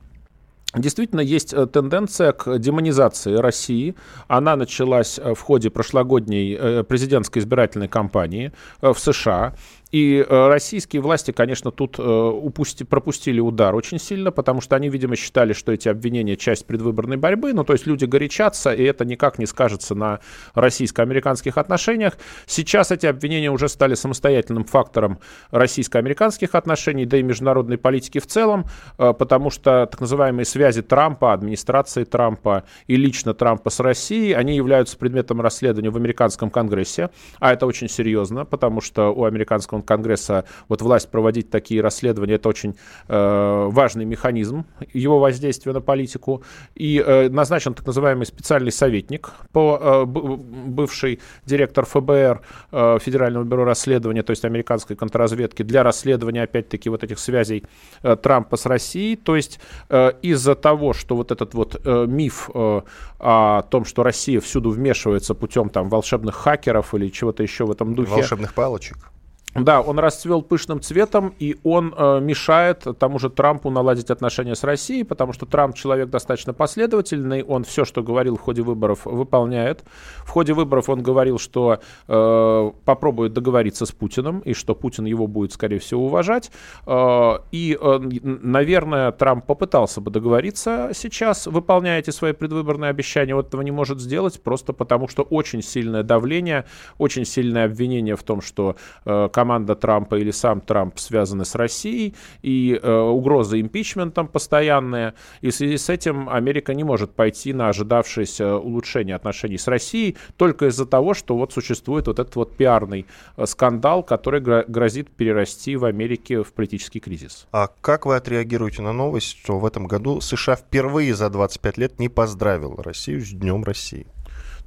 Действительно, 0.75 1.21
есть 1.21 1.53
э, 1.53 1.67
тенденция 1.67 2.31
к 2.31 2.57
демонизации 2.57 3.35
России. 3.35 3.95
Она 4.27 4.55
началась 4.55 5.19
э, 5.19 5.35
в 5.35 5.39
ходе 5.39 5.69
прошлогодней 5.69 6.57
э, 6.59 6.83
президентской 6.83 7.39
избирательной 7.39 7.87
кампании 7.87 8.51
в 8.81 8.95
США. 8.97 9.53
И 9.93 10.25
э, 10.27 10.47
российские 10.47 11.03
власти, 11.03 11.29
конечно, 11.29 11.69
тут 11.69 11.99
э, 11.99 12.01
упусти, 12.01 12.83
пропустили 12.83 13.39
удар 13.39 13.75
очень 13.75 13.99
сильно, 13.99 14.31
потому 14.31 14.59
что 14.59 14.75
они, 14.75 14.89
видимо, 14.89 15.15
считали, 15.15 15.53
что 15.53 15.71
эти 15.71 15.87
обвинения 15.87 16.35
часть 16.35 16.65
предвыборной 16.65 17.17
борьбы. 17.17 17.53
Ну, 17.53 17.63
то 17.63 17.73
есть 17.73 17.85
люди 17.85 18.05
горячатся, 18.05 18.73
и 18.73 18.81
это 18.81 19.05
никак 19.05 19.37
не 19.37 19.45
скажется 19.45 19.93
на 19.93 20.19
российско-американских 20.55 21.59
отношениях. 21.59 22.17
Сейчас 22.47 22.89
эти 22.89 23.05
обвинения 23.05 23.51
уже 23.51 23.69
стали 23.69 23.93
самостоятельным 23.93 24.63
фактором 24.63 25.19
российско-американских 25.51 26.55
отношений, 26.55 27.05
да 27.05 27.17
и 27.17 27.21
международной 27.21 27.77
политики 27.77 28.17
в 28.17 28.25
целом, 28.25 28.65
э, 28.97 29.13
потому 29.13 29.51
что 29.51 29.85
так 29.85 30.01
называемые 30.01 30.45
связи 30.45 30.81
Трампа, 30.81 31.33
администрации 31.33 32.03
Трампа 32.03 32.63
и 32.87 32.95
лично 32.95 33.35
Трампа 33.35 33.69
с 33.69 33.79
Россией, 33.79 34.33
они 34.33 34.55
являются 34.55 34.97
предметом 34.97 35.39
расследования 35.39 35.91
в 35.91 35.97
американском 35.97 36.49
Конгрессе, 36.49 37.11
а 37.39 37.53
это 37.53 37.67
очень 37.67 37.89
серьезно, 37.89 38.43
потому 38.43 38.81
что 38.81 39.13
у 39.13 39.25
американского 39.25 39.82
Конгресса 39.83 40.45
вот 40.67 40.81
власть 40.81 41.09
проводить 41.09 41.49
такие 41.49 41.81
расследования, 41.81 42.35
это 42.35 42.49
очень 42.49 42.75
э, 43.07 43.67
важный 43.69 44.05
механизм 44.05 44.65
его 44.93 45.19
воздействия 45.19 45.73
на 45.73 45.81
политику. 45.81 46.43
И 46.75 47.03
э, 47.05 47.29
назначен 47.29 47.73
так 47.73 47.85
называемый 47.85 48.25
специальный 48.25 48.71
советник, 48.71 49.31
по, 49.51 49.79
э, 49.81 50.05
бывший 50.05 51.19
директор 51.45 51.85
ФБР, 51.85 52.41
э, 52.71 52.97
Федерального 52.99 53.43
бюро 53.43 53.65
расследования, 53.65 54.23
то 54.23 54.31
есть 54.31 54.45
американской 54.45 54.95
контрразведки, 54.95 55.63
для 55.63 55.83
расследования, 55.83 56.43
опять-таки, 56.43 56.89
вот 56.89 57.03
этих 57.03 57.19
связей 57.19 57.63
э, 58.01 58.15
Трампа 58.15 58.57
с 58.57 58.65
Россией. 58.65 59.15
То 59.15 59.35
есть 59.35 59.59
э, 59.89 60.11
из-за 60.21 60.55
того, 60.55 60.93
что 60.93 61.15
вот 61.15 61.31
этот 61.31 61.53
вот 61.53 61.81
э, 61.83 62.05
миф 62.07 62.49
э, 62.53 62.81
о 63.19 63.61
том, 63.63 63.85
что 63.85 64.03
Россия 64.03 64.39
всюду 64.39 64.69
вмешивается 64.69 65.33
путем 65.33 65.69
там 65.69 65.89
волшебных 65.89 66.35
хакеров 66.35 66.93
или 66.93 67.09
чего-то 67.09 67.43
еще 67.43 67.65
в 67.65 67.71
этом 67.71 67.95
духе. 67.95 68.11
Волшебных 68.11 68.53
палочек. 68.53 69.12
Да, 69.55 69.81
он 69.81 69.99
расцвел 69.99 70.41
пышным 70.41 70.81
цветом, 70.81 71.33
и 71.37 71.57
он 71.63 71.93
э, 71.95 72.19
мешает 72.21 72.87
тому 72.97 73.19
же 73.19 73.29
Трампу 73.29 73.69
наладить 73.69 74.09
отношения 74.09 74.55
с 74.55 74.63
Россией, 74.63 75.03
потому 75.03 75.31
что 75.31 75.45
Трамп 75.45 75.75
человек 75.75 76.09
достаточно 76.09 76.53
последовательный, 76.53 77.43
он 77.43 77.63
все, 77.63 77.85
что 77.85 78.01
говорил 78.01 78.35
в 78.35 78.41
ходе 78.41 78.63
выборов, 78.63 79.05
выполняет. 79.05 79.83
В 80.25 80.29
ходе 80.29 80.53
выборов 80.53 80.89
он 80.89 81.03
говорил, 81.03 81.37
что 81.37 81.79
э, 82.07 82.71
попробует 82.83 83.33
договориться 83.33 83.85
с 83.85 83.91
Путиным, 83.91 84.39
и 84.39 84.53
что 84.53 84.73
Путин 84.73 85.05
его 85.05 85.27
будет, 85.27 85.53
скорее 85.53 85.77
всего, 85.77 86.07
уважать. 86.07 86.51
Э, 86.87 87.37
и, 87.51 87.77
э, 87.79 87.99
наверное, 88.23 89.11
Трамп 89.11 89.45
попытался 89.45 90.01
бы 90.01 90.09
договориться 90.09 90.89
сейчас, 90.93 91.45
выполняя 91.45 91.99
эти 91.99 92.09
свои 92.09 92.33
предвыборные 92.33 92.89
обещания, 92.89 93.35
вот 93.35 93.49
этого 93.49 93.61
не 93.61 93.71
может 93.71 93.99
сделать, 93.99 94.41
просто 94.41 94.73
потому 94.73 95.07
что 95.07 95.21
очень 95.21 95.61
сильное 95.61 96.01
давление, 96.01 96.65
очень 96.97 97.25
сильное 97.25 97.65
обвинение 97.65 98.15
в 98.15 98.23
том, 98.23 98.41
что 98.41 98.77
э, 99.05 99.29
команда 99.43 99.75
Трампа 99.75 100.15
или 100.15 100.31
сам 100.31 100.61
Трамп 100.61 100.97
связаны 100.97 101.43
с 101.43 101.55
Россией, 101.55 102.15
и 102.41 102.79
э, 102.81 102.97
угроза 102.97 103.59
импичментом 103.59 104.29
постоянная. 104.29 105.15
И 105.41 105.49
в 105.49 105.53
связи 105.53 105.77
с 105.77 105.89
этим 105.89 106.29
Америка 106.29 106.73
не 106.73 106.85
может 106.85 107.11
пойти 107.11 107.51
на 107.51 107.67
ожидавшееся 107.67 108.55
улучшение 108.55 109.17
отношений 109.17 109.57
с 109.57 109.67
Россией 109.67 110.15
только 110.37 110.67
из-за 110.67 110.85
того, 110.85 111.13
что 111.13 111.35
вот 111.35 111.51
существует 111.51 112.07
вот 112.07 112.19
этот 112.19 112.33
вот 112.37 112.55
пиарный 112.55 113.05
э, 113.35 113.45
скандал, 113.45 114.01
который 114.01 114.39
грозит 114.39 115.09
перерасти 115.09 115.75
в 115.75 115.83
Америке 115.83 116.41
в 116.41 116.53
политический 116.53 117.01
кризис. 117.01 117.45
А 117.51 117.67
как 117.81 118.05
вы 118.05 118.15
отреагируете 118.15 118.81
на 118.81 118.93
новость, 118.93 119.27
что 119.27 119.59
в 119.59 119.65
этом 119.65 119.87
году 119.87 120.21
США 120.21 120.55
впервые 120.55 121.13
за 121.15 121.29
25 121.29 121.77
лет 121.77 121.99
не 121.99 122.07
поздравил 122.07 122.79
Россию 122.81 123.19
с 123.19 123.31
Днем 123.31 123.65
России? 123.65 124.07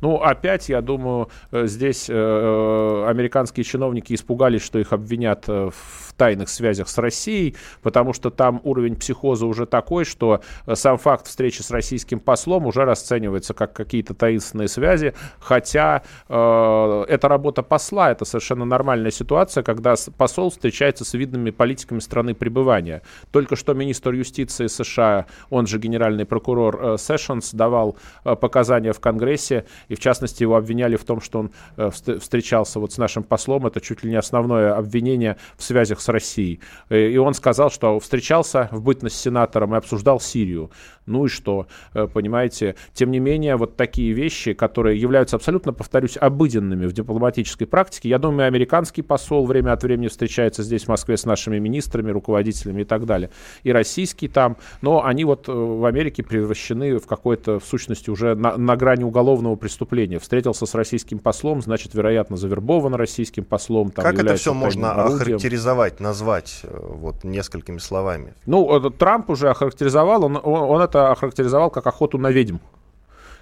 Ну, 0.01 0.17
опять, 0.17 0.69
я 0.69 0.81
думаю, 0.81 1.29
э, 1.53 1.67
здесь 1.67 2.07
э, 2.09 3.05
американские 3.09 3.65
чиновники 3.65 4.15
испугались, 4.15 4.63
что 4.63 4.79
их 4.79 4.93
обвинят 4.93 5.47
в 5.49 6.15
тайных 6.17 6.49
связях 6.49 6.89
с 6.89 6.99
Россией, 6.99 7.57
потому 7.83 8.13
что 8.13 8.31
там 8.31 8.61
уровень 8.65 8.97
психоза 8.97 9.47
уже 9.47 9.67
такой, 9.67 10.05
что 10.05 10.41
сам 10.73 10.99
факт 10.99 11.27
встречи 11.27 11.63
с 11.63 11.71
российским 11.71 12.21
послом 12.21 12.67
уже 12.67 12.85
расценивается 12.85 13.55
как 13.55 13.73
какие-то 13.73 14.15
таинственные 14.15 14.69
связи, 14.69 15.15
хотя 15.39 16.03
э, 16.29 17.05
это 17.09 17.29
работа 17.29 17.63
посла, 17.63 18.11
это 18.11 18.25
совершенно 18.25 18.65
нормальная 18.65 19.11
ситуация, 19.11 19.63
когда 19.63 19.95
посол 20.17 20.51
встречается 20.51 21.05
с 21.05 21.15
видными 21.15 21.51
политиками 21.51 22.01
страны 22.01 22.35
пребывания. 22.35 23.03
Только 23.31 23.57
что 23.57 23.75
министр 23.75 24.13
юстиции 24.13 24.67
США, 24.67 25.27
он 25.51 25.67
же 25.67 25.79
генеральный 25.79 26.25
прокурор 26.25 26.79
э, 26.81 26.97
Сэшенс, 26.99 27.53
давал 27.53 27.97
э, 28.25 28.35
показания 28.37 28.93
в 28.93 29.01
Конгрессе, 29.01 29.67
и 29.89 29.95
в 29.95 30.01
частности 30.01 30.43
его 30.43 30.57
обвиняли 30.57 30.97
в 30.97 31.05
том, 31.05 31.21
что 31.21 31.41
он 31.41 31.51
э, 31.77 31.91
встречался 31.91 32.81
вот 32.81 32.93
с 32.93 32.99
нашим 32.99 33.23
послом, 33.23 33.67
это 33.67 33.81
чуть 33.81 34.05
ли 34.05 34.11
не 34.11 34.17
основное 34.17 34.75
обвинение 34.75 35.37
в 35.57 35.63
связях 35.63 36.01
с 36.01 36.09
Россией. 36.09 36.61
Э, 36.89 37.09
и 37.09 37.17
он 37.17 37.35
сказал, 37.35 37.71
что 37.71 37.99
встречался 38.01 38.69
в 38.73 38.83
бытность 38.83 39.19
сенатором 39.19 39.75
и 39.75 39.79
обсуждал 39.79 40.21
Сирию. 40.21 40.71
Ну 41.07 41.27
и 41.27 41.29
что, 41.29 41.67
э, 41.95 42.09
понимаете? 42.13 42.75
Тем 42.93 43.11
не 43.11 43.21
менее, 43.21 43.57
вот 43.57 43.77
такие 43.77 44.13
вещи, 44.13 44.53
которые 44.53 45.01
являются 45.01 45.37
абсолютно, 45.37 45.73
повторюсь, 45.73 46.19
обыденными 46.21 46.87
в 46.87 46.93
дипломатической 46.93 47.67
практике, 47.67 48.09
я 48.09 48.19
думаю, 48.19 48.49
американский 48.49 49.03
посол 49.03 49.47
время 49.47 49.73
от 49.73 49.83
времени 49.83 50.09
встречается 50.09 50.63
здесь, 50.63 50.85
в 50.85 50.89
Москве, 50.89 51.17
с 51.17 51.25
нашими 51.25 51.59
министрами, 51.59 52.11
руководителями 52.11 52.83
и 52.83 52.85
так 52.85 53.07
далее. 53.07 53.31
И 53.63 53.73
российский 53.73 54.29
там, 54.29 54.57
но 54.83 55.05
они 55.05 55.25
вот 55.25 55.47
в 55.49 55.85
Америке 55.85 56.23
превращены 56.23 56.99
в 56.99 57.07
какой-то, 57.07 57.61
в 57.61 57.65
сущности, 57.65 58.11
уже 58.11 58.35
на, 58.35 58.57
на 58.57 58.77
грани 58.77 59.05
уголовного 59.05 59.57
преступления. 59.57 59.76
Встретился 60.19 60.67
с 60.67 60.75
российским 60.75 61.19
послом, 61.19 61.61
значит, 61.61 61.95
вероятно, 61.95 62.37
завербован 62.37 62.95
российским 62.95 63.45
послом. 63.45 63.91
Там, 63.91 64.05
как 64.05 64.19
это 64.19 64.37
все 64.37 64.55
можно 64.55 64.93
орудием. 64.93 65.17
охарактеризовать, 65.17 66.01
назвать 66.01 66.61
э, 66.63 66.79
вот 66.79 67.25
несколькими 67.25 67.79
словами? 67.79 68.35
Ну, 68.47 68.91
Трамп 68.91 69.31
уже 69.31 69.51
охарактеризовал, 69.51 70.25
он, 70.25 70.41
он, 70.43 70.81
это 70.81 71.11
охарактеризовал 71.13 71.71
как 71.71 71.87
охоту 71.87 72.19
на 72.19 72.31
ведьм 72.31 72.57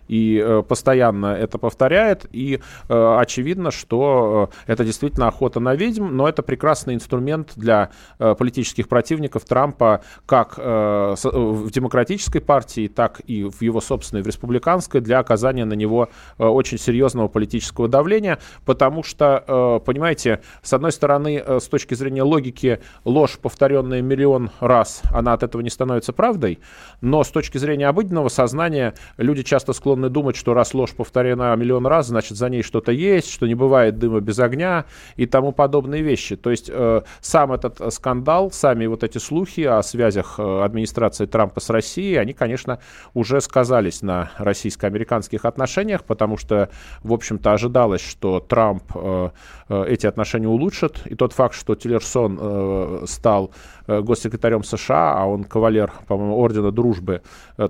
и 0.08 0.42
э, 0.44 0.62
постоянно 0.66 1.26
это 1.26 1.58
повторяет. 1.58 2.26
И 2.32 2.61
э, 2.88 3.16
очевидно, 3.18 3.70
что 3.70 4.50
э, 4.66 4.73
это 4.73 4.84
действительно 4.84 5.28
охота 5.28 5.61
на 5.61 5.75
ведьм, 5.75 6.08
но 6.08 6.28
это 6.28 6.42
прекрасный 6.42 6.94
инструмент 6.94 7.52
для 7.56 7.90
политических 8.18 8.88
противников 8.88 9.44
Трампа 9.44 10.02
как 10.26 10.56
в 10.56 11.70
демократической 11.70 12.40
партии, 12.40 12.88
так 12.88 13.20
и 13.26 13.44
в 13.44 13.62
его 13.62 13.80
собственной, 13.80 14.23
в 14.23 14.26
республиканской, 14.26 15.00
для 15.00 15.18
оказания 15.18 15.64
на 15.64 15.75
него 15.75 16.08
очень 16.38 16.78
серьезного 16.78 17.28
политического 17.28 17.88
давления, 17.88 18.38
потому 18.64 19.02
что, 19.02 19.80
понимаете, 19.84 20.40
с 20.62 20.73
одной 20.73 20.92
стороны, 20.92 21.42
с 21.46 21.68
точки 21.68 21.94
зрения 21.94 22.23
логики, 22.23 22.80
ложь, 23.04 23.38
повторенная 23.38 24.02
миллион 24.02 24.50
раз, 24.61 25.02
она 25.12 25.32
от 25.32 25.42
этого 25.42 25.62
не 25.62 25.70
становится 25.70 26.12
правдой, 26.12 26.61
но 27.00 27.25
с 27.25 27.28
точки 27.28 27.58
зрения 27.58 27.88
обыденного 27.88 28.28
сознания 28.28 28.94
люди 29.16 29.42
часто 29.42 29.73
склонны 29.73 29.93
склонны 29.94 30.08
думать, 30.08 30.36
что 30.36 30.54
раз 30.54 30.74
ложь 30.74 30.92
повторена 30.92 31.54
миллион 31.54 31.86
раз, 31.86 32.08
значит 32.08 32.36
за 32.36 32.48
ней 32.48 32.62
что-то 32.62 32.90
есть, 32.90 33.30
что 33.30 33.46
не 33.46 33.54
бывает 33.54 33.98
дыма 33.98 34.20
без 34.20 34.38
огня 34.40 34.84
и 35.16 35.26
тому 35.26 35.52
подобные 35.52 36.02
вещи. 36.02 36.36
То 36.36 36.50
есть 36.50 36.68
э, 36.72 37.02
сам 37.20 37.52
этот 37.52 37.80
э, 37.80 37.90
скандал, 37.90 38.50
сами 38.50 38.86
вот 38.86 39.04
эти 39.04 39.18
слухи 39.18 39.60
о 39.60 39.82
связях 39.82 40.38
э, 40.38 40.62
администрации 40.64 41.26
Трампа 41.26 41.60
с 41.60 41.70
Россией, 41.70 42.16
они, 42.16 42.32
конечно, 42.32 42.78
уже 43.14 43.40
сказались 43.40 44.02
на 44.02 44.30
российско-американских 44.38 45.44
отношениях, 45.44 46.02
потому 46.04 46.36
что, 46.36 46.68
в 47.02 47.12
общем-то, 47.12 47.52
ожидалось, 47.52 48.00
что 48.00 48.40
Трамп 48.40 48.82
э, 48.94 49.30
э, 49.68 49.84
эти 49.88 50.06
отношения 50.06 50.48
улучшит. 50.48 51.06
И 51.06 51.14
тот 51.14 51.32
факт, 51.32 51.54
что 51.54 51.74
Тиллерсон 51.74 52.38
э, 52.40 53.04
стал 53.06 53.50
госсекретарем 53.86 54.64
США, 54.64 55.14
а 55.18 55.26
он 55.26 55.44
кавалер, 55.44 55.92
по-моему, 56.06 56.38
Ордена 56.38 56.72
Дружбы, 56.72 57.20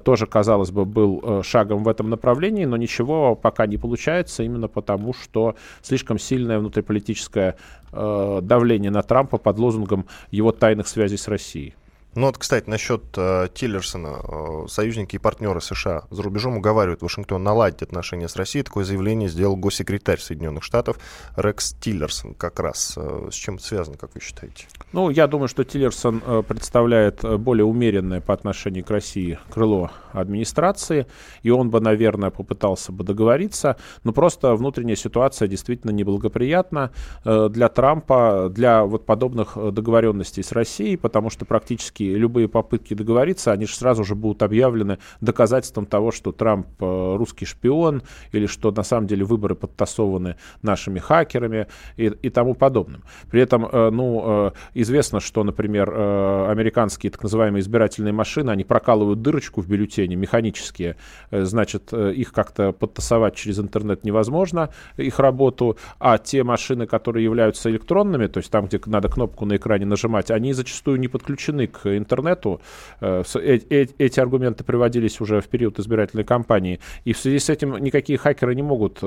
тоже, 0.04 0.26
казалось 0.26 0.70
бы, 0.70 0.84
был 0.84 1.42
шагом 1.42 1.82
в 1.82 1.88
этом 1.88 2.08
направлении, 2.14 2.64
но 2.64 2.76
ничего 2.76 3.34
пока 3.34 3.66
не 3.66 3.76
получается, 3.76 4.42
именно 4.42 4.68
потому 4.68 5.12
что 5.12 5.56
слишком 5.82 6.18
сильное 6.18 6.58
внутриполитическое 6.58 7.56
э, 7.92 8.40
давление 8.42 8.90
на 8.90 9.02
Трампа 9.02 9.38
под 9.38 9.58
лозунгом 9.58 10.06
его 10.30 10.52
тайных 10.52 10.88
связей 10.88 11.16
с 11.16 11.28
Россией. 11.28 11.74
Ну 12.16 12.26
вот, 12.26 12.38
кстати, 12.38 12.70
насчет 12.70 13.02
э, 13.16 13.48
Тиллерсона. 13.52 14.20
Э, 14.22 14.66
союзники 14.68 15.16
и 15.16 15.18
партнеры 15.18 15.60
США 15.60 16.04
за 16.10 16.22
рубежом 16.22 16.56
уговаривают 16.56 17.02
Вашингтон 17.02 17.42
наладить 17.42 17.82
отношения 17.82 18.28
с 18.28 18.36
Россией. 18.36 18.62
Такое 18.62 18.84
заявление 18.84 19.28
сделал 19.28 19.56
госсекретарь 19.56 20.20
Соединенных 20.20 20.62
Штатов 20.62 20.98
Рекс 21.36 21.74
Тиллерсон. 21.80 22.34
Как 22.34 22.60
раз 22.60 22.94
э, 22.96 23.28
с 23.32 23.34
чем 23.34 23.56
это 23.56 23.64
связано, 23.64 23.96
как 23.96 24.14
вы 24.14 24.20
считаете? 24.20 24.66
Ну, 24.92 25.10
я 25.10 25.26
думаю, 25.26 25.48
что 25.48 25.64
Тиллерсон 25.64 26.22
э, 26.24 26.42
представляет 26.46 27.24
э, 27.24 27.36
более 27.36 27.64
умеренное 27.64 28.20
по 28.20 28.32
отношению 28.32 28.84
к 28.84 28.90
России 28.90 29.40
крыло 29.50 29.90
администрации, 30.12 31.06
и 31.42 31.50
он 31.50 31.70
бы, 31.70 31.80
наверное, 31.80 32.30
попытался 32.30 32.92
бы 32.92 33.02
договориться, 33.02 33.76
но 34.04 34.12
просто 34.12 34.54
внутренняя 34.54 34.96
ситуация 34.96 35.48
действительно 35.48 35.90
неблагоприятна 35.90 36.92
э, 37.24 37.48
для 37.50 37.68
Трампа, 37.68 38.48
для 38.50 38.84
вот 38.84 39.04
подобных 39.04 39.56
договоренностей 39.72 40.44
с 40.44 40.52
Россией, 40.52 40.96
потому 40.96 41.28
что 41.28 41.44
практически 41.44 42.03
любые 42.10 42.48
попытки 42.48 42.94
договориться, 42.94 43.52
они 43.52 43.66
же 43.66 43.74
сразу 43.74 44.04
же 44.04 44.14
будут 44.14 44.42
объявлены 44.42 44.98
доказательством 45.20 45.86
того, 45.86 46.10
что 46.10 46.32
Трамп 46.32 46.66
э, 46.80 47.16
русский 47.16 47.46
шпион, 47.46 48.02
или 48.32 48.46
что 48.46 48.70
на 48.70 48.82
самом 48.82 49.06
деле 49.06 49.24
выборы 49.24 49.54
подтасованы 49.54 50.36
нашими 50.62 50.98
хакерами 50.98 51.66
и, 51.96 52.06
и 52.06 52.30
тому 52.30 52.54
подобным. 52.54 53.02
При 53.30 53.40
этом, 53.40 53.66
э, 53.66 53.90
ну, 53.90 54.22
э, 54.24 54.52
известно, 54.74 55.20
что, 55.20 55.44
например, 55.44 55.90
американские 55.94 57.10
так 57.10 57.22
называемые 57.22 57.60
избирательные 57.60 58.12
машины, 58.12 58.50
они 58.50 58.64
прокалывают 58.64 59.22
дырочку 59.22 59.60
в 59.60 59.68
бюллетене 59.68 60.16
механические, 60.16 60.96
значит, 61.30 61.92
их 61.92 62.32
как-то 62.32 62.72
подтасовать 62.72 63.34
через 63.34 63.58
интернет 63.58 64.04
невозможно, 64.04 64.70
их 64.96 65.18
работу, 65.18 65.78
а 65.98 66.18
те 66.18 66.42
машины, 66.42 66.86
которые 66.86 67.24
являются 67.24 67.70
электронными, 67.70 68.26
то 68.26 68.38
есть 68.38 68.50
там, 68.50 68.66
где 68.66 68.80
надо 68.86 69.08
кнопку 69.08 69.44
на 69.44 69.56
экране 69.56 69.86
нажимать, 69.86 70.30
они 70.30 70.52
зачастую 70.52 70.98
не 70.98 71.08
подключены 71.08 71.66
к 71.66 71.93
интернету. 71.98 72.60
Э, 73.00 73.22
э, 73.34 73.58
э, 73.70 73.86
эти 73.98 74.20
аргументы 74.20 74.64
приводились 74.64 75.20
уже 75.20 75.40
в 75.40 75.48
период 75.48 75.78
избирательной 75.78 76.24
кампании. 76.24 76.80
И 77.04 77.12
в 77.12 77.18
связи 77.18 77.38
с 77.38 77.48
этим 77.48 77.76
никакие 77.78 78.18
хакеры 78.18 78.54
не 78.54 78.62
могут 78.62 79.02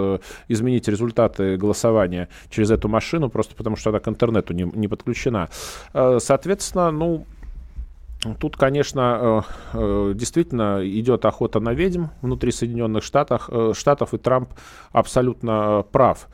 изменить 0.48 0.88
результаты 0.88 1.58
голосования 1.58 2.30
через 2.50 2.72
эту 2.72 2.88
машину, 2.88 3.30
просто 3.30 3.56
потому 3.56 3.76
что 3.76 3.90
она 3.90 4.00
к 4.00 4.08
интернету 4.08 4.54
не, 4.54 4.64
не 4.64 4.88
подключена. 4.88 5.50
Соответственно, 5.94 6.92
ну, 6.92 7.26
Тут, 8.40 8.58
конечно, 8.58 9.46
действительно 9.74 10.82
идет 10.84 11.26
охота 11.26 11.60
на 11.60 11.74
ведьм 11.74 12.06
внутри 12.22 12.52
Соединенных 12.52 13.04
Штатов, 13.04 13.50
Штатов, 13.74 14.14
и 14.14 14.18
Трамп 14.18 14.54
абсолютно 14.92 15.86
прав, 15.92 16.28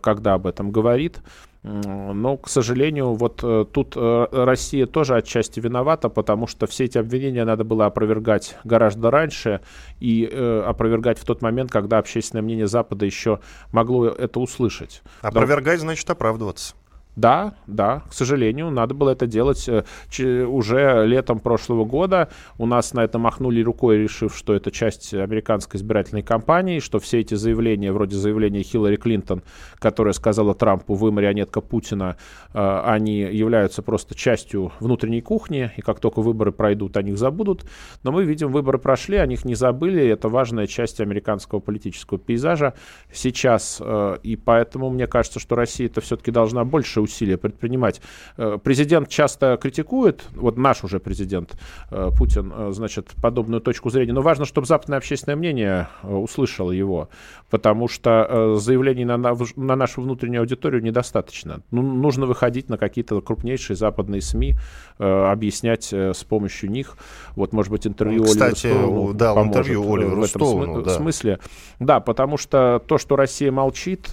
когда 0.00 0.34
об 0.34 0.46
этом 0.46 0.70
говорит. 0.70 1.20
Но, 1.64 2.36
к 2.36 2.50
сожалению, 2.50 3.14
вот 3.14 3.40
э, 3.42 3.64
тут 3.72 3.94
э, 3.96 4.26
Россия 4.32 4.86
тоже 4.86 5.16
отчасти 5.16 5.60
виновата, 5.60 6.10
потому 6.10 6.46
что 6.46 6.66
все 6.66 6.84
эти 6.84 6.98
обвинения 6.98 7.42
надо 7.46 7.64
было 7.64 7.86
опровергать 7.86 8.58
гораздо 8.64 9.10
раньше 9.10 9.62
и 9.98 10.28
э, 10.30 10.62
опровергать 10.66 11.18
в 11.18 11.24
тот 11.24 11.40
момент, 11.40 11.70
когда 11.70 11.96
общественное 11.96 12.42
мнение 12.42 12.66
Запада 12.66 13.06
еще 13.06 13.40
могло 13.72 14.08
это 14.08 14.40
услышать. 14.40 15.02
Опровергать 15.22 15.80
значит 15.80 16.08
оправдываться. 16.10 16.74
Да, 17.16 17.54
да, 17.68 18.02
к 18.08 18.12
сожалению, 18.12 18.70
надо 18.70 18.92
было 18.94 19.10
это 19.10 19.26
делать 19.26 19.68
э, 19.68 20.44
уже 20.44 21.06
летом 21.06 21.38
прошлого 21.38 21.84
года. 21.84 22.28
У 22.58 22.66
нас 22.66 22.92
на 22.92 23.04
это 23.04 23.18
махнули 23.18 23.62
рукой, 23.62 23.98
решив, 23.98 24.36
что 24.36 24.52
это 24.52 24.72
часть 24.72 25.14
американской 25.14 25.78
избирательной 25.78 26.22
кампании, 26.22 26.80
что 26.80 26.98
все 26.98 27.20
эти 27.20 27.34
заявления, 27.34 27.92
вроде 27.92 28.16
заявления 28.16 28.62
Хиллари 28.62 28.96
Клинтон, 28.96 29.42
которая 29.78 30.12
сказала 30.12 30.54
Трампу 30.54 30.94
«вы 30.94 31.12
марионетка 31.12 31.60
Путина», 31.60 32.16
э, 32.52 32.82
они 32.84 33.18
являются 33.18 33.82
просто 33.82 34.16
частью 34.16 34.72
внутренней 34.80 35.20
кухни, 35.20 35.70
и 35.76 35.82
как 35.82 36.00
только 36.00 36.20
выборы 36.20 36.50
пройдут, 36.50 36.96
о 36.96 37.02
них 37.02 37.16
забудут. 37.16 37.64
Но 38.02 38.10
мы 38.10 38.24
видим, 38.24 38.50
выборы 38.50 38.78
прошли, 38.78 39.18
о 39.18 39.26
них 39.26 39.44
не 39.44 39.54
забыли, 39.54 40.04
это 40.04 40.28
важная 40.28 40.66
часть 40.66 41.00
американского 41.00 41.60
политического 41.60 42.18
пейзажа 42.18 42.74
сейчас, 43.12 43.78
э, 43.80 44.16
и 44.24 44.34
поэтому 44.34 44.90
мне 44.90 45.06
кажется, 45.06 45.38
что 45.38 45.54
Россия 45.54 45.86
это 45.86 46.00
все-таки 46.00 46.32
должна 46.32 46.64
больше 46.64 47.03
усилия 47.04 47.36
предпринимать. 47.36 48.00
Э, 48.36 48.58
президент 48.62 49.08
часто 49.08 49.56
критикует, 49.60 50.24
вот 50.34 50.56
наш 50.56 50.84
уже 50.84 50.98
президент 50.98 51.56
э, 51.90 52.10
Путин, 52.16 52.52
э, 52.54 52.72
значит, 52.72 53.12
подобную 53.22 53.60
точку 53.60 53.90
зрения, 53.90 54.12
но 54.12 54.22
важно, 54.22 54.44
чтобы 54.44 54.66
западное 54.66 54.98
общественное 54.98 55.36
мнение 55.36 55.88
услышало 56.02 56.72
его, 56.72 57.08
потому 57.50 57.88
что 57.88 58.56
заявлений 58.56 59.04
на, 59.04 59.16
на 59.16 59.76
нашу 59.76 60.02
внутреннюю 60.02 60.40
аудиторию 60.40 60.82
недостаточно. 60.82 61.60
Ну, 61.70 61.82
нужно 61.82 62.26
выходить 62.26 62.68
на 62.68 62.78
какие-то 62.78 63.20
крупнейшие 63.20 63.76
западные 63.76 64.20
СМИ, 64.20 64.56
объяснять 64.98 65.92
с 65.92 66.24
помощью 66.24 66.70
них. 66.70 66.96
Вот, 67.36 67.52
может 67.52 67.70
быть, 67.70 67.86
интервью 67.86 68.24
Кстати, 68.24 68.66
Оливеру 68.66 69.12
да, 69.14 69.32
интервью 69.42 69.92
Оливеру 69.92 70.20
в 70.20 70.24
этом 70.24 70.40
Стоуну, 70.40 70.82
да. 70.82 70.90
смысле. 70.90 71.38
Да, 71.78 72.00
потому 72.00 72.36
что 72.36 72.82
то, 72.86 72.98
что 72.98 73.16
Россия 73.16 73.52
молчит, 73.52 74.08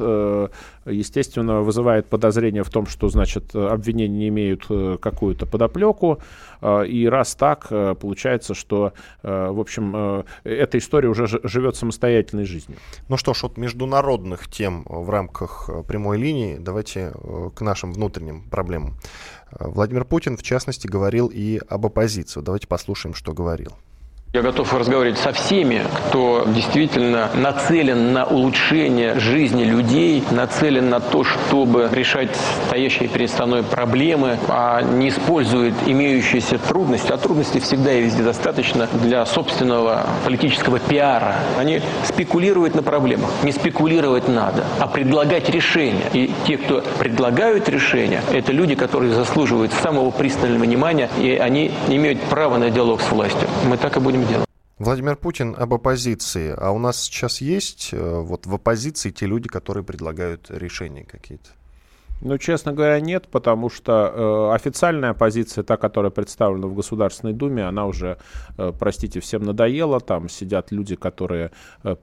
естественно, 0.86 1.62
вызывает 1.62 2.08
подозрение 2.08 2.64
в 2.64 2.70
том, 2.70 2.86
что, 2.86 3.08
значит, 3.10 3.56
обвинения 3.56 4.18
не 4.18 4.28
имеют 4.30 4.68
какую-то 5.00 5.46
подоплеку. 5.46 6.20
И 6.64 7.08
раз 7.10 7.36
так, 7.36 7.68
получается, 7.70 8.54
что, 8.54 8.94
в 9.24 9.60
общем, 9.60 10.26
эта 10.44 10.78
история 10.78 11.10
уже 11.10 11.28
живет 11.28 11.76
самостоятельной 11.76 12.46
жизнью. 12.46 12.78
Ну 13.10 13.18
что 13.18 13.34
ж, 13.34 13.44
от 13.46 13.58
международных 13.58 14.48
тем 14.48 14.84
в 14.86 15.10
рамках 15.10 15.70
прямой 15.88 16.18
линии 16.18 16.58
давайте 16.60 17.14
к 17.56 17.62
нашим 17.62 17.94
внутренним 17.94 18.44
проблемам. 18.50 18.96
Владимир 19.60 20.06
Путин, 20.06 20.38
в 20.38 20.44
частности, 20.44 20.88
говорил 20.88 21.30
и 21.34 21.60
об 21.68 21.86
оппозиции. 21.86 22.42
Давайте 22.42 22.68
послушаем, 22.68 23.14
что 23.14 23.34
говорил. 23.34 23.72
Я 24.34 24.44
готов 24.44 24.74
разговаривать 24.74 25.18
со 25.18 25.34
всеми, 25.34 25.82
кто 26.08 26.46
действительно 26.48 27.30
нацелен 27.34 28.14
на 28.14 28.24
улучшение 28.24 29.20
жизни 29.20 29.66
людей, 29.66 30.24
нацелен 30.32 30.90
на 30.90 31.02
то, 31.02 31.26
чтобы 31.26 31.90
решать 31.92 32.30
стоящие 32.68 33.10
перед 33.10 33.30
страной 33.30 33.62
проблемы, 33.62 34.38
а 34.48 34.84
не 34.84 35.10
использует 35.10 35.74
имеющиеся 35.86 36.60
трудности, 36.60 37.12
а 37.12 37.18
трудностей 37.18 37.60
всегда 37.60 37.92
и 37.92 38.04
везде 38.04 38.24
достаточно 38.24 38.88
для 39.04 39.26
собственного 39.26 40.08
политического 40.24 40.80
пиара. 40.80 41.36
Они 41.60 41.82
спекулируют 42.06 42.74
на 42.74 42.84
проблемах. 42.84 43.32
Не 43.44 43.52
спекулировать 43.52 44.30
надо, 44.30 44.64
а 44.80 44.88
предлагать 44.88 45.50
решения. 45.50 46.06
И 46.14 46.32
те, 46.48 46.56
кто 46.56 46.82
предлагают 47.00 47.68
решения, 47.68 48.22
это 48.32 48.54
люди, 48.54 48.76
которые 48.76 49.14
заслуживают 49.14 49.74
самого 49.74 50.10
пристального 50.10 50.64
внимания, 50.64 51.10
и 51.20 51.36
они 51.36 51.74
имеют 51.90 52.22
право 52.22 52.56
на 52.56 52.70
диалог 52.70 53.02
с 53.02 53.12
властью. 53.12 53.50
Мы 53.68 53.76
так 53.76 53.98
и 53.98 54.00
будем 54.00 54.21
будем 54.22 54.34
делать. 54.34 54.50
Владимир 54.80 55.16
Путин 55.16 55.56
об 55.58 55.74
оппозиции. 55.74 56.54
А 56.58 56.72
у 56.72 56.80
нас 56.80 57.04
сейчас 57.04 57.42
есть 57.42 57.90
э, 57.92 58.20
вот 58.20 58.48
в 58.48 58.56
оппозиции 58.56 59.12
те 59.12 59.28
люди, 59.28 59.48
которые 59.48 59.84
предлагают 59.84 60.50
решения 60.50 61.04
какие-то? 61.04 61.50
Ну, 62.24 62.38
честно 62.38 62.72
говоря, 62.72 63.00
нет, 63.00 63.28
потому 63.32 63.70
что 63.70 63.92
э, 63.92 64.56
официальная 64.56 65.16
позиция, 65.16 65.64
та, 65.64 65.76
которая 65.76 66.12
представлена 66.12 66.68
в 66.68 66.76
Государственной 66.76 67.34
Думе, 67.34 67.64
она 67.64 67.88
уже, 67.88 68.18
э, 68.58 68.72
простите, 68.78 69.20
всем 69.20 69.44
надоела. 69.44 70.00
Там 70.00 70.30
сидят 70.30 70.72
люди, 70.72 70.96
которые 70.96 71.52
э, 71.84 71.96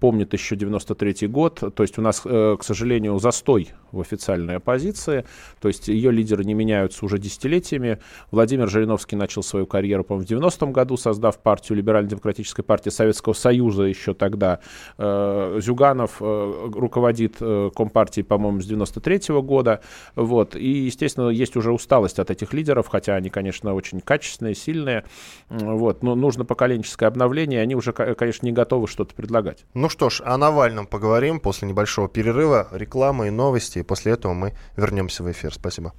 помнят 0.00 0.32
еще 0.32 0.56
93 0.56 1.28
год. 1.28 1.62
То 1.74 1.82
есть 1.84 1.98
у 1.98 2.02
нас, 2.02 2.22
э, 2.24 2.56
к 2.58 2.64
сожалению, 2.64 3.20
застой 3.20 3.70
в 3.92 4.00
официальной 4.00 4.56
оппозиции. 4.56 5.24
То 5.60 5.68
есть 5.68 5.86
ее 5.86 6.10
лидеры 6.10 6.44
не 6.44 6.54
меняются 6.54 7.04
уже 7.04 7.18
десятилетиями. 7.18 8.00
Владимир 8.32 8.68
Жириновский 8.68 9.14
начал 9.14 9.44
свою 9.44 9.66
карьеру, 9.66 10.02
по-моему, 10.02 10.26
в 10.26 10.30
90-м 10.30 10.72
году, 10.72 10.96
создав 10.96 11.38
партию 11.38 11.78
Либерально-демократической 11.78 12.62
партии 12.62 12.90
Советского 12.90 13.34
Союза 13.34 13.84
еще 13.84 14.14
тогда. 14.14 14.58
Э, 14.98 15.60
Зюганов 15.62 16.16
э, 16.20 16.70
руководит 16.74 17.36
э, 17.40 17.70
Компартией, 17.74 18.24
по-моему, 18.24 18.60
с 18.60 18.66
93 18.66 19.16
-го 19.16 19.43
года. 19.44 19.80
Вот. 20.16 20.56
И, 20.56 20.68
естественно, 20.86 21.28
есть 21.28 21.56
уже 21.56 21.72
усталость 21.72 22.18
от 22.18 22.30
этих 22.30 22.52
лидеров, 22.52 22.88
хотя 22.88 23.14
они, 23.14 23.30
конечно, 23.30 23.74
очень 23.74 24.00
качественные, 24.00 24.54
сильные. 24.54 25.04
Вот. 25.48 26.02
Но 26.02 26.14
нужно 26.14 26.44
поколенческое 26.44 27.08
обновление, 27.08 27.60
и 27.60 27.62
они 27.62 27.74
уже, 27.74 27.92
конечно, 27.92 28.46
не 28.46 28.52
готовы 28.52 28.88
что-то 28.88 29.14
предлагать. 29.14 29.64
Ну 29.74 29.88
что 29.88 30.10
ж, 30.10 30.20
о 30.24 30.36
Навальном 30.36 30.86
поговорим 30.86 31.40
после 31.40 31.68
небольшого 31.68 32.08
перерыва. 32.08 32.68
Реклама 32.72 33.26
и 33.26 33.30
новости. 33.30 33.78
И 33.78 33.82
после 33.82 34.12
этого 34.12 34.32
мы 34.32 34.54
вернемся 34.76 35.22
в 35.22 35.30
эфир. 35.30 35.52
Спасибо. 35.54 35.92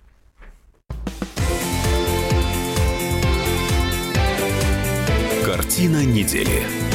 Картина 5.43 6.03
недели. 6.05 6.94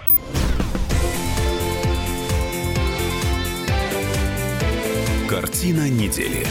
Картина 5.61 5.87
недели. 5.91 6.43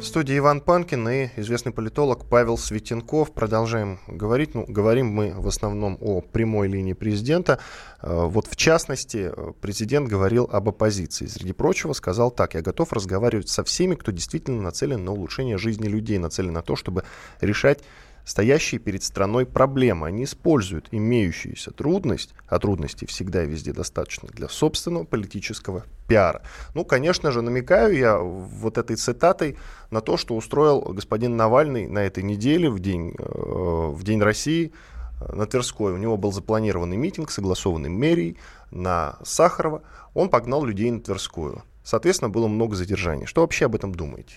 В 0.00 0.02
студии 0.02 0.38
Иван 0.38 0.62
Панкин 0.62 1.06
и 1.10 1.28
известный 1.36 1.72
политолог 1.72 2.24
Павел 2.24 2.56
Светенков. 2.56 3.34
Продолжаем 3.34 4.00
говорить. 4.06 4.54
Ну, 4.54 4.64
говорим 4.66 5.08
мы 5.08 5.34
в 5.36 5.46
основном 5.46 5.98
о 6.00 6.22
прямой 6.22 6.68
линии 6.68 6.94
президента. 6.94 7.58
Э, 8.00 8.24
вот 8.24 8.46
в 8.46 8.56
частности, 8.56 9.30
президент 9.60 10.08
говорил 10.08 10.48
об 10.50 10.70
оппозиции. 10.70 11.26
Среди 11.26 11.52
прочего 11.52 11.92
сказал 11.92 12.30
так. 12.30 12.54
Я 12.54 12.62
готов 12.62 12.94
разговаривать 12.94 13.50
со 13.50 13.62
всеми, 13.62 13.94
кто 13.94 14.10
действительно 14.10 14.62
нацелен 14.62 15.04
на 15.04 15.12
улучшение 15.12 15.58
жизни 15.58 15.86
людей, 15.86 16.16
нацелен 16.16 16.54
на 16.54 16.62
то, 16.62 16.76
чтобы 16.76 17.04
решать 17.42 17.80
стоящие 18.24 18.78
перед 18.78 19.02
страной 19.02 19.46
проблемы. 19.46 20.06
Они 20.06 20.24
используют 20.24 20.88
имеющуюся 20.90 21.70
трудность, 21.70 22.34
а 22.48 22.58
трудностей 22.58 23.06
всегда 23.06 23.44
и 23.44 23.46
везде 23.46 23.72
достаточно 23.72 24.28
для 24.28 24.48
собственного 24.48 25.04
политического 25.04 25.84
пиара. 26.08 26.42
Ну, 26.74 26.84
конечно 26.84 27.30
же, 27.30 27.42
намекаю 27.42 27.96
я 27.96 28.18
вот 28.18 28.78
этой 28.78 28.96
цитатой 28.96 29.56
на 29.90 30.00
то, 30.00 30.16
что 30.16 30.36
устроил 30.36 30.80
господин 30.80 31.36
Навальный 31.36 31.86
на 31.86 32.00
этой 32.00 32.22
неделе, 32.22 32.70
в 32.70 32.78
день, 32.80 33.14
э, 33.18 33.22
в 33.24 34.02
день 34.02 34.20
России, 34.20 34.72
э, 35.20 35.32
на 35.32 35.46
Тверской. 35.46 35.92
У 35.92 35.98
него 35.98 36.16
был 36.16 36.32
запланированный 36.32 36.96
митинг, 36.96 37.30
согласованный 37.30 37.90
мэрией 37.90 38.36
на 38.70 39.16
Сахарова. 39.22 39.82
Он 40.14 40.28
погнал 40.28 40.64
людей 40.64 40.90
на 40.90 41.00
Тверскую. 41.00 41.62
Соответственно, 41.82 42.30
было 42.30 42.48
много 42.48 42.76
задержаний. 42.76 43.26
Что 43.26 43.42
вообще 43.42 43.66
об 43.66 43.74
этом 43.74 43.94
думаете? 43.94 44.36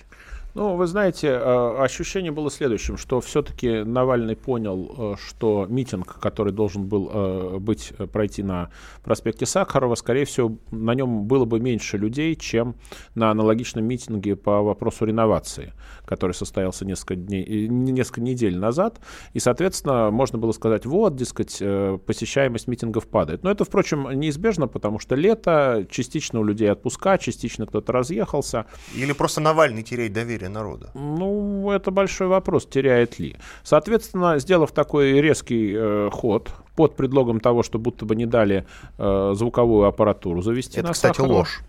Ну, 0.58 0.76
вы 0.76 0.88
знаете, 0.88 1.28
э, 1.28 1.76
ощущение 1.84 2.32
было 2.32 2.50
следующим, 2.50 2.98
что 2.98 3.22
все-таки 3.22 3.84
Навальный 3.84 4.36
понял, 4.36 5.14
э, 5.14 5.16
что 5.24 5.68
митинг, 5.70 6.20
который 6.20 6.52
должен 6.52 6.88
был 6.88 7.12
э, 7.14 7.58
быть, 7.60 7.94
пройти 8.12 8.42
на 8.42 8.72
проспекте 9.04 9.46
Сахарова, 9.46 9.94
скорее 9.94 10.26
всего, 10.26 10.58
на 10.72 10.96
нем 10.96 11.26
было 11.26 11.46
бы 11.46 11.60
меньше 11.60 12.00
людей, 12.00 12.34
чем 12.36 12.76
на 13.14 13.30
аналогичном 13.30 13.86
митинге 13.86 14.36
по 14.36 14.64
вопросу 14.64 15.06
реновации, 15.06 15.74
который 16.06 16.32
состоялся 16.32 16.86
несколько, 16.86 17.16
дней, 17.16 17.68
несколько 17.68 18.22
недель 18.22 18.58
назад. 18.58 19.00
И, 19.34 19.40
соответственно, 19.40 20.10
можно 20.10 20.40
было 20.40 20.54
сказать, 20.54 20.88
вот, 20.88 21.16
дескать, 21.16 21.62
посещаемость 22.08 22.68
митингов 22.68 23.08
падает. 23.08 23.44
Но 23.44 23.52
это, 23.52 23.64
впрочем, 23.64 24.10
неизбежно, 24.20 24.68
потому 24.68 24.98
что 24.98 25.14
лето, 25.14 25.86
частично 25.92 26.40
у 26.40 26.44
людей 26.44 26.72
отпуска, 26.72 27.20
частично 27.20 27.68
кто-то 27.68 27.94
разъехался. 27.94 28.66
Или 28.96 29.12
просто 29.12 29.40
Навальный 29.40 29.84
теряет 29.84 30.14
доверие 30.14 30.47
доверие 30.48 30.50
народа? 30.50 30.92
Ну, 30.94 31.72
это 31.72 31.92
большой 31.92 32.28
вопрос, 32.28 32.66
теряет 32.66 33.20
ли. 33.20 33.36
Соответственно, 33.64 34.40
сделав 34.40 34.72
такой 34.72 35.22
резкий 35.22 35.74
э, 35.76 36.10
ход 36.12 36.52
под 36.76 36.96
предлогом 36.96 37.40
того, 37.40 37.64
что 37.64 37.80
будто 37.80 38.06
бы 38.06 38.16
не 38.16 38.26
дали 38.26 38.66
э, 38.98 39.34
звуковую 39.36 39.88
аппаратуру 39.88 40.42
завести 40.42 40.80
это, 40.80 40.88
на 40.88 40.94
кстати, 40.94 41.18
Сахарова. 41.18 41.38
ложь. 41.38 41.62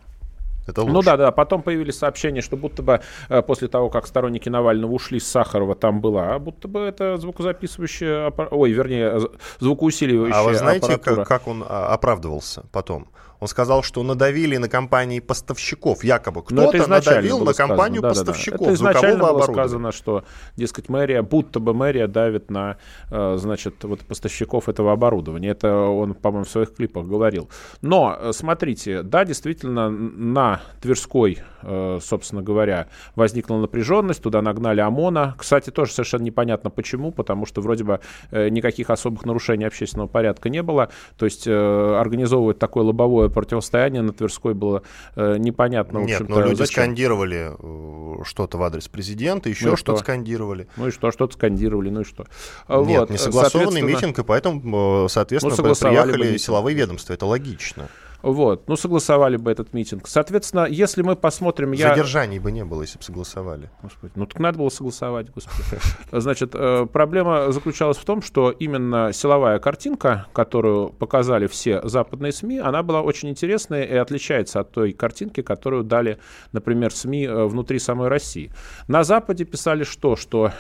Это 0.66 0.84
ну 0.84 1.02
да, 1.02 1.16
да. 1.16 1.30
Потом 1.30 1.62
появились 1.62 1.96
сообщения, 1.96 2.42
что 2.42 2.56
будто 2.56 2.82
бы 2.82 3.00
э, 3.30 3.42
после 3.42 3.68
того, 3.68 3.88
как 3.88 4.06
сторонники 4.06 4.50
Навального 4.50 4.92
ушли 4.92 5.18
с 5.18 5.26
Сахарова, 5.26 5.74
там 5.74 6.00
была, 6.00 6.34
а 6.34 6.38
будто 6.38 6.68
бы 6.68 6.80
это 6.80 7.16
звукозаписывающая, 7.16 8.26
аппар... 8.26 8.48
ой, 8.50 8.72
вернее, 8.72 9.18
звукоусиливающая 9.60 10.38
А 10.38 10.42
вы 10.42 10.54
знаете, 10.54 10.92
аппаратура. 10.92 11.24
как, 11.24 11.28
как 11.28 11.48
он 11.48 11.64
а, 11.66 11.94
оправдывался 11.94 12.64
потом? 12.70 13.08
Он 13.40 13.48
сказал, 13.48 13.83
что 13.83 14.03
надавили 14.03 14.57
на 14.57 14.68
компании 14.68 15.20
поставщиков. 15.20 16.03
Якобы 16.03 16.42
кто-то 16.42 16.87
надавил 16.88 17.44
на 17.44 17.55
компанию 17.55 18.03
да, 18.03 18.09
поставщиков 18.09 18.59
да, 18.59 18.64
да. 18.66 18.70
Это 18.72 18.74
изначально 18.74 19.24
было 19.24 19.42
сказано, 19.42 19.92
что, 19.92 20.24
дескать, 20.57 20.88
мэрия, 20.88 21.22
будто 21.22 21.61
бы 21.61 21.74
мэрия 21.74 22.09
давит 22.09 22.51
на, 22.51 22.79
э, 23.11 23.37
значит, 23.38 23.85
вот 23.85 24.01
поставщиков 24.01 24.68
этого 24.68 24.92
оборудования. 24.92 25.51
Это 25.51 25.74
он, 25.74 26.14
по-моему, 26.14 26.44
в 26.44 26.51
своих 26.51 26.74
клипах 26.74 27.07
говорил. 27.07 27.48
Но, 27.81 28.16
э, 28.18 28.33
смотрите, 28.33 29.03
да, 29.03 29.24
действительно, 29.24 29.88
на 29.90 30.61
Тверской, 30.81 31.38
э, 31.62 31.98
собственно 32.03 32.42
говоря, 32.42 32.88
возникла 33.14 33.57
напряженность, 33.57 34.22
туда 34.22 34.42
нагнали 34.42 34.81
ОМОНа. 34.81 35.37
Кстати, 35.38 35.70
тоже 35.70 35.92
совершенно 35.92 36.22
непонятно 36.22 36.70
почему, 36.70 37.12
потому 37.12 37.46
что 37.46 37.61
вроде 37.61 37.85
бы 37.85 38.01
никаких 38.33 38.90
особых 38.90 39.24
нарушений 39.24 39.64
общественного 39.64 40.09
порядка 40.09 40.48
не 40.48 40.62
было. 40.62 40.88
То 41.16 41.24
есть 41.24 41.46
организовывать 41.46 42.59
такое 42.59 42.85
лобовое 42.85 43.27
противостояние 43.30 44.02
на 44.02 44.12
Тверской 44.12 44.54
было 44.54 44.82
э, 45.16 45.36
непонятно. 45.38 45.98
Нет, 45.98 46.28
но 46.28 46.40
люди 46.40 46.56
зачем? 46.56 46.84
скандировали 46.84 47.52
э, 47.58 48.24
что-то 48.24 48.58
в 48.58 48.62
адрес 48.62 48.88
президента, 48.88 49.48
еще 49.48 49.70
ну 49.70 49.76
что-то 49.76 49.98
что? 49.98 50.04
скандировали. 50.04 50.68
Ну 50.76 50.88
и 50.88 50.90
что, 50.90 51.10
что-то 51.10 51.34
скандировали, 51.34 51.90
ну 51.90 52.00
и 52.02 52.04
что. 52.04 52.26
Нет, 52.68 53.00
вот, 53.00 53.10
не 53.10 53.18
согласованный 53.18 53.82
митинг, 53.82 54.18
и 54.18 54.22
поэтому, 54.24 55.06
э, 55.06 55.08
соответственно, 55.08 55.56
ну, 55.56 55.74
приехали 55.74 56.36
силовые 56.36 56.76
ведомства, 56.76 57.12
это 57.12 57.26
логично. 57.26 57.88
Вот. 58.22 58.68
Ну, 58.68 58.76
согласовали 58.76 59.37
бы 59.37 59.50
этот 59.50 59.72
митинг. 59.72 60.09
Соответственно, 60.09 60.66
если 60.66 61.02
мы 61.02 61.16
посмотрим... 61.16 61.72
Я... 61.72 61.90
Задержаний 61.90 62.38
бы 62.38 62.50
не 62.50 62.64
было, 62.64 62.83
если 62.83 62.98
бы 62.98 63.04
согласовали. 63.04 63.70
Господи, 63.83 64.12
ну 64.16 64.26
так 64.26 64.40
надо 64.40 64.59
было 64.59 64.68
согласовать, 64.68 65.31
господи. 65.31 65.81
Значит, 66.12 66.50
э, 66.54 66.87
проблема 66.92 67.52
заключалась 67.52 67.96
в 67.96 68.04
том, 68.04 68.22
что 68.22 68.50
именно 68.50 69.12
силовая 69.12 69.59
картинка, 69.59 70.26
которую 70.33 70.90
показали 70.90 71.46
все 71.46 71.81
западные 71.87 72.33
СМИ, 72.33 72.59
она 72.59 72.83
была 72.83 73.02
очень 73.02 73.28
интересная 73.28 73.85
и 73.85 73.94
отличается 73.94 74.61
от 74.61 74.72
той 74.72 74.92
картинки, 74.92 75.42
которую 75.42 75.85
дали, 75.85 76.18
например, 76.52 76.92
СМИ 76.92 77.26
э, 77.26 77.44
внутри 77.44 77.78
самой 77.78 78.09
России. 78.09 78.52
На 78.88 79.04
Западе 79.04 79.44
писали 79.44 79.85
что? 79.85 80.16
Что 80.16 80.52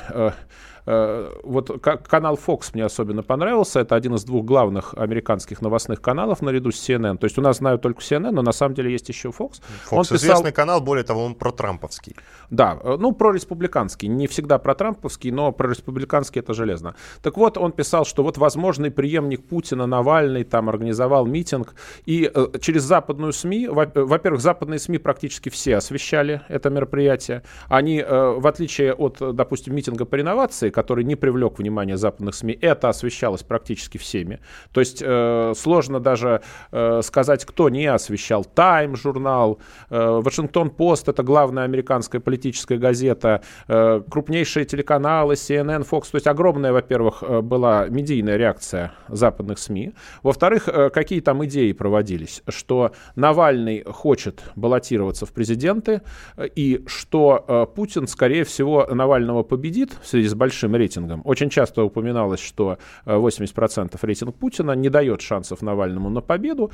э, 0.88 1.32
вот 1.44 1.82
канал 1.82 2.38
Fox 2.46 2.70
мне 2.72 2.84
особенно 2.84 3.22
понравился. 3.22 3.80
Это 3.80 3.94
один 3.94 4.14
из 4.14 4.24
двух 4.24 4.44
главных 4.44 4.94
американских 4.94 5.60
новостных 5.60 6.00
каналов 6.00 6.42
наряду 6.42 6.72
с 6.72 6.88
CNN. 6.88 7.18
То 7.18 7.24
есть 7.24 7.38
у 7.38 7.42
нас 7.42 7.58
знают 7.58 7.82
только 7.82 8.00
CNN, 8.00 8.30
но 8.30 8.42
на 8.42 8.52
самом 8.52 8.74
деле 8.74 8.90
есть 8.90 9.08
еще 9.08 9.28
Fox. 9.28 9.60
Fox 9.90 9.92
он 9.92 10.02
известный 10.16 10.52
канал, 10.52 10.80
более 10.80 11.04
того, 11.04 11.24
он 11.24 11.34
про 11.34 11.52
Трамповский. 11.52 12.16
Да, 12.50 12.78
э, 12.82 12.96
ну 12.98 13.12
про 13.12 13.32
республиканский. 13.32 14.08
Не 14.08 14.26
всегда 14.26 14.58
про 14.58 14.74
Трамповский, 14.74 15.30
но 15.30 15.52
про 15.52 15.68
республиканский 15.68 16.40
это 16.40 16.54
железно. 16.54 16.94
Так 17.22 17.36
вот, 17.36 17.58
он 17.58 17.72
писал, 17.72 18.04
что 18.04 18.22
вот 18.22 18.38
возможный 18.38 18.90
преемник 18.90 19.46
Путина 19.46 19.86
Навальный 19.86 20.44
там 20.44 20.68
организовал 20.68 21.26
митинг. 21.26 21.74
И 22.06 22.30
э, 22.32 22.46
через 22.60 22.82
западную 22.82 23.32
СМИ, 23.32 23.68
во-первых, 23.68 24.40
западные 24.40 24.78
СМИ 24.78 24.98
практически 24.98 25.50
все 25.50 25.76
освещали 25.76 26.40
это 26.48 26.70
мероприятие. 26.70 27.42
Они, 27.68 28.02
в 28.02 28.46
отличие 28.46 28.94
от, 28.94 29.18
допустим, 29.34 29.74
митинга 29.74 30.04
по 30.04 30.14
реновации, 30.14 30.70
который 30.78 31.02
не 31.02 31.16
привлек 31.16 31.58
внимание 31.58 31.96
западных 31.96 32.36
СМИ, 32.36 32.56
это 32.62 32.88
освещалось 32.88 33.42
практически 33.42 33.98
всеми. 33.98 34.38
То 34.72 34.78
есть 34.78 35.02
э, 35.04 35.52
сложно 35.56 35.98
даже 35.98 36.40
э, 36.70 37.00
сказать, 37.02 37.44
кто 37.44 37.68
не 37.68 37.86
освещал. 37.86 38.44
Тайм 38.44 38.94
журнал, 38.94 39.58
э, 39.90 40.20
Вашингтон-Пост, 40.22 41.08
это 41.08 41.24
главная 41.24 41.64
американская 41.64 42.20
политическая 42.20 42.78
газета, 42.78 43.42
э, 43.66 44.02
крупнейшие 44.08 44.66
телеканалы, 44.66 45.34
CNN, 45.34 45.84
Fox. 45.84 46.12
То 46.12 46.16
есть 46.18 46.28
огромная, 46.28 46.72
во-первых, 46.72 47.24
э, 47.24 47.40
была 47.40 47.88
медийная 47.88 48.36
реакция 48.36 48.92
западных 49.08 49.58
СМИ. 49.58 49.94
Во-вторых, 50.22 50.68
э, 50.68 50.90
какие 50.90 51.20
там 51.20 51.44
идеи 51.44 51.72
проводились, 51.72 52.42
что 52.48 52.92
Навальный 53.16 53.82
хочет 53.84 54.42
баллотироваться 54.54 55.26
в 55.26 55.32
президенты, 55.32 56.02
э, 56.36 56.46
и 56.54 56.84
что 56.86 57.44
э, 57.48 57.66
Путин, 57.74 58.06
скорее 58.06 58.44
всего, 58.44 58.86
Навального 58.86 59.42
победит 59.42 59.90
в 60.00 60.06
связи 60.06 60.28
с 60.28 60.34
большим 60.34 60.57
большим 60.58 60.76
рейтингом. 60.76 61.22
Очень 61.24 61.50
часто 61.50 61.84
упоминалось, 61.84 62.40
что 62.40 62.78
80% 63.06 63.90
э, 63.94 64.06
рейтинг 64.06 64.34
Путина 64.34 64.72
не 64.72 64.88
дает 64.88 65.20
шансов 65.20 65.62
Навальному 65.62 66.10
на 66.10 66.20
победу. 66.20 66.70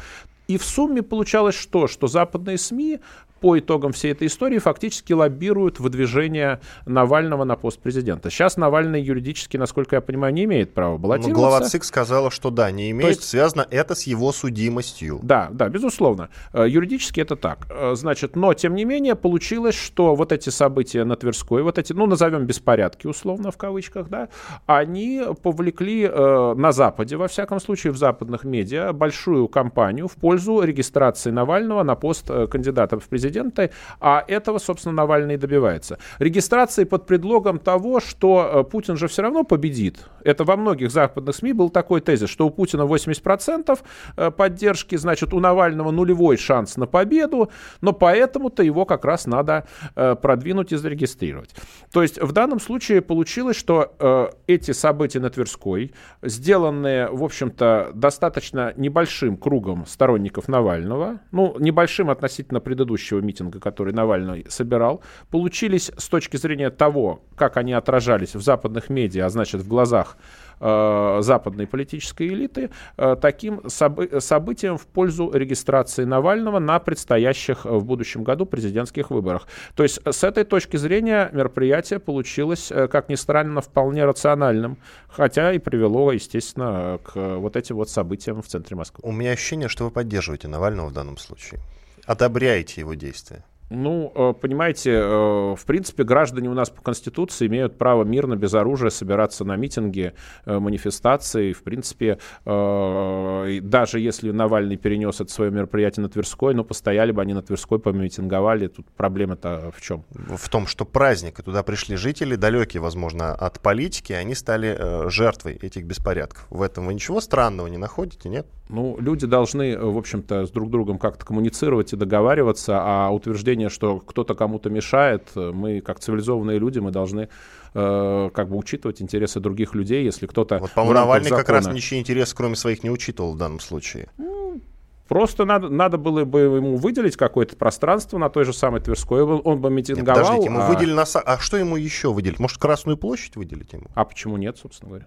И 0.48 0.56
в 0.56 0.64
сумме 0.64 1.02
получалось 1.02 1.54
что? 1.54 1.86
Что 1.86 2.06
западные 2.06 2.58
СМИ 2.58 3.00
по 3.44 3.58
итогам 3.58 3.92
всей 3.92 4.12
этой 4.12 4.28
истории 4.28 4.56
фактически 4.56 5.12
лоббируют 5.12 5.78
выдвижение 5.78 6.60
Навального 6.86 7.44
на 7.44 7.56
пост 7.56 7.78
президента. 7.78 8.30
Сейчас 8.30 8.56
Навальный 8.56 9.02
юридически, 9.02 9.58
насколько 9.58 9.96
я 9.96 10.00
понимаю, 10.00 10.32
не 10.32 10.44
имеет 10.44 10.72
права 10.72 10.96
баллотироваться. 10.96 11.42
Но 11.42 11.48
глава 11.50 11.60
ЦИК 11.60 11.84
сказала, 11.84 12.30
что 12.30 12.48
да, 12.48 12.70
не 12.70 12.90
имеет. 12.90 13.16
есть, 13.16 13.24
Связано 13.24 13.66
это 13.70 13.94
с 13.94 14.04
его 14.04 14.32
судимостью. 14.32 15.20
Да, 15.22 15.50
да, 15.52 15.68
безусловно. 15.68 16.30
Э, 16.54 16.64
юридически 16.66 17.20
это 17.20 17.36
так. 17.36 17.66
Э, 17.68 17.92
значит, 17.94 18.34
но, 18.34 18.54
тем 18.54 18.74
не 18.74 18.86
менее, 18.86 19.14
получилось, 19.14 19.74
что 19.74 20.14
вот 20.14 20.32
эти 20.32 20.48
события 20.48 21.04
на 21.04 21.14
Тверской, 21.14 21.62
вот 21.62 21.76
эти, 21.76 21.92
ну, 21.92 22.06
назовем 22.06 22.46
беспорядки, 22.46 23.06
условно, 23.06 23.50
в 23.50 23.58
кавычках, 23.58 24.08
да, 24.08 24.30
они 24.64 25.20
повлекли 25.42 26.08
э, 26.10 26.54
на 26.56 26.72
Западе, 26.72 27.18
во 27.18 27.28
всяком 27.28 27.60
случае, 27.60 27.92
в 27.92 27.98
западных 27.98 28.44
медиа, 28.44 28.94
большую 28.94 29.48
кампанию 29.48 30.08
в 30.08 30.14
пользу 30.14 30.62
регистрации 30.62 31.30
Навального 31.30 31.82
на 31.82 31.94
пост 31.94 32.30
кандидата 32.50 32.98
в 32.98 33.06
президенты 33.06 33.33
президента, 33.34 33.70
а 34.00 34.24
этого, 34.26 34.58
собственно, 34.58 34.94
Навальный 34.94 35.36
добивается. 35.36 35.98
Регистрации 36.18 36.84
под 36.84 37.06
предлогом 37.06 37.58
того, 37.58 38.00
что 38.00 38.64
э, 38.66 38.70
Путин 38.70 38.96
же 38.96 39.08
все 39.08 39.22
равно 39.22 39.44
победит. 39.44 39.98
Это 40.22 40.44
во 40.44 40.56
многих 40.56 40.90
западных 40.90 41.34
СМИ 41.34 41.52
был 41.52 41.70
такой 41.70 42.00
тезис, 42.00 42.30
что 42.30 42.46
у 42.46 42.50
Путина 42.50 42.82
80% 42.82 43.78
э, 44.16 44.30
поддержки, 44.30 44.96
значит, 44.96 45.34
у 45.34 45.40
Навального 45.40 45.90
нулевой 45.90 46.36
шанс 46.36 46.76
на 46.76 46.86
победу, 46.86 47.50
но 47.80 47.92
поэтому-то 47.92 48.62
его 48.62 48.84
как 48.84 49.04
раз 49.04 49.26
надо 49.26 49.66
э, 49.96 50.14
продвинуть 50.14 50.72
и 50.72 50.76
зарегистрировать. 50.76 51.54
То 51.92 52.02
есть 52.02 52.20
в 52.20 52.32
данном 52.32 52.60
случае 52.60 53.00
получилось, 53.00 53.56
что 53.56 54.30
эти 54.46 54.72
события 54.72 55.20
на 55.20 55.30
Тверской, 55.30 55.92
сделанные, 56.22 57.08
в 57.08 57.22
общем-то, 57.22 57.90
достаточно 57.94 58.72
небольшим 58.76 59.36
кругом 59.36 59.86
сторонников 59.86 60.48
Навального, 60.48 61.20
ну, 61.32 61.56
небольшим 61.58 62.10
относительно 62.10 62.60
предыдущего 62.60 63.20
митинга, 63.24 63.60
который 63.60 63.92
Навальный 63.92 64.46
собирал, 64.48 65.02
получились 65.30 65.90
с 65.96 66.08
точки 66.08 66.36
зрения 66.36 66.70
того, 66.70 67.20
как 67.36 67.56
они 67.56 67.72
отражались 67.72 68.34
в 68.34 68.42
западных 68.42 68.90
медиа, 68.90 69.26
а 69.26 69.28
значит 69.28 69.60
в 69.60 69.68
глазах 69.68 70.16
э, 70.60 71.18
западной 71.20 71.66
политической 71.66 72.28
элиты, 72.28 72.70
э, 72.96 73.16
таким 73.20 73.60
собы- 73.66 74.20
событием 74.20 74.78
в 74.78 74.86
пользу 74.86 75.30
регистрации 75.32 76.04
Навального 76.04 76.58
на 76.58 76.78
предстоящих 76.78 77.64
в 77.64 77.84
будущем 77.84 78.24
году 78.24 78.46
президентских 78.46 79.10
выборах. 79.10 79.48
То 79.74 79.82
есть 79.82 80.00
с 80.04 80.24
этой 80.24 80.44
точки 80.44 80.76
зрения 80.76 81.30
мероприятие 81.32 81.98
получилось, 81.98 82.70
э, 82.70 82.88
как 82.88 83.08
ни 83.08 83.14
странно, 83.14 83.60
вполне 83.60 84.04
рациональным, 84.04 84.78
хотя 85.08 85.52
и 85.52 85.58
привело, 85.58 86.12
естественно, 86.12 86.98
к 87.02 87.14
вот 87.14 87.56
этим 87.56 87.76
вот 87.76 87.88
событиям 87.88 88.42
в 88.42 88.46
центре 88.46 88.76
Москвы. 88.76 89.00
У 89.08 89.12
меня 89.12 89.32
ощущение, 89.32 89.68
что 89.68 89.84
вы 89.84 89.90
поддерживаете 89.90 90.48
Навального 90.48 90.88
в 90.88 90.92
данном 90.92 91.18
случае 91.18 91.60
одобряете 92.06 92.80
его 92.80 92.94
действия? 92.94 93.44
Ну, 93.70 94.12
э, 94.14 94.34
понимаете, 94.40 94.92
э, 94.92 95.54
в 95.54 95.64
принципе, 95.66 96.04
граждане 96.04 96.50
у 96.50 96.54
нас 96.54 96.70
по 96.70 96.82
Конституции 96.82 97.46
имеют 97.46 97.78
право 97.78 98.04
мирно, 98.04 98.36
без 98.36 98.54
оружия 98.54 98.90
собираться 98.90 99.44
на 99.44 99.56
митинги, 99.56 100.12
э, 100.44 100.58
манифестации. 100.58 101.52
В 101.52 101.62
принципе, 101.62 102.18
даже 102.44 104.00
если 104.00 104.30
Навальный 104.30 104.76
перенес 104.76 105.20
это 105.20 105.30
свое 105.30 105.50
мероприятие 105.50 106.02
на 106.02 106.08
Тверской, 106.08 106.54
ну, 106.54 106.64
постояли 106.64 107.12
бы 107.12 107.22
они 107.22 107.34
на 107.34 107.42
Тверской, 107.42 107.78
помитинговали. 107.78 108.68
Тут 108.68 108.86
проблема-то 108.96 109.72
в 109.76 109.80
чем? 109.80 110.04
В 110.10 110.48
том, 110.48 110.66
что 110.66 110.84
праздник, 110.84 111.38
и 111.38 111.42
туда 111.42 111.62
пришли 111.62 111.96
жители, 111.96 112.36
далекие, 112.36 112.80
возможно, 112.80 113.34
от 113.34 113.60
политики, 113.60 114.12
они 114.12 114.34
стали 114.34 115.08
жертвой 115.08 115.54
этих 115.54 115.84
беспорядков. 115.84 116.46
В 116.50 116.62
этом 116.62 116.86
вы 116.86 116.94
ничего 116.94 117.20
странного 117.20 117.68
не 117.68 117.78
находите, 117.78 118.28
нет? 118.28 118.46
Ну, 118.68 118.96
люди 118.98 119.26
должны, 119.26 119.78
в 119.78 119.98
общем-то, 119.98 120.46
с 120.46 120.50
друг 120.50 120.70
другом 120.70 120.98
как-то 120.98 121.26
коммуницировать 121.26 121.92
и 121.92 121.96
договариваться, 121.96 122.78
а 122.80 123.10
утверждение, 123.10 123.53
что 123.68 124.00
кто-то 124.00 124.34
кому-то 124.34 124.70
мешает, 124.70 125.30
мы, 125.34 125.80
как 125.80 126.00
цивилизованные 126.00 126.58
люди, 126.58 126.78
мы 126.78 126.90
должны 126.90 127.28
э, 127.74 128.30
как 128.32 128.48
бы 128.48 128.56
учитывать 128.56 129.02
интересы 129.02 129.40
других 129.40 129.74
людей, 129.74 130.04
если 130.04 130.26
кто-то... 130.26 130.58
Вот, 130.58 130.72
по-моему, 130.72 130.94
Навальный 130.94 131.30
закона... 131.30 131.42
как 131.44 131.54
раз 131.54 131.66
ничьи 131.68 131.98
интересы, 131.98 132.34
кроме 132.36 132.56
своих, 132.56 132.82
не 132.82 132.90
учитывал 132.90 133.32
в 133.32 133.36
данном 133.36 133.60
случае. 133.60 134.08
Ну, 134.18 134.60
просто 135.08 135.44
надо, 135.44 135.68
надо 135.68 135.98
было 135.98 136.24
бы 136.24 136.40
ему 136.40 136.76
выделить 136.76 137.16
какое-то 137.16 137.56
пространство 137.56 138.18
на 138.18 138.28
той 138.28 138.44
же 138.44 138.52
самой 138.52 138.80
Тверской, 138.80 139.22
он, 139.22 139.40
он 139.44 139.60
бы 139.60 139.70
митинговал. 139.70 140.16
Нет, 140.16 140.26
подождите, 140.26 140.46
ему 140.46 140.60
а... 140.60 140.68
выделили 140.68 140.94
на... 140.94 141.02
А 141.02 141.38
что 141.38 141.56
ему 141.56 141.76
еще 141.76 142.12
выделить? 142.12 142.38
Может, 142.38 142.58
Красную 142.58 142.96
площадь 142.96 143.36
выделить 143.36 143.72
ему? 143.72 143.86
А 143.94 144.04
почему 144.04 144.36
нет, 144.36 144.58
собственно 144.58 144.90
говоря? 144.90 145.06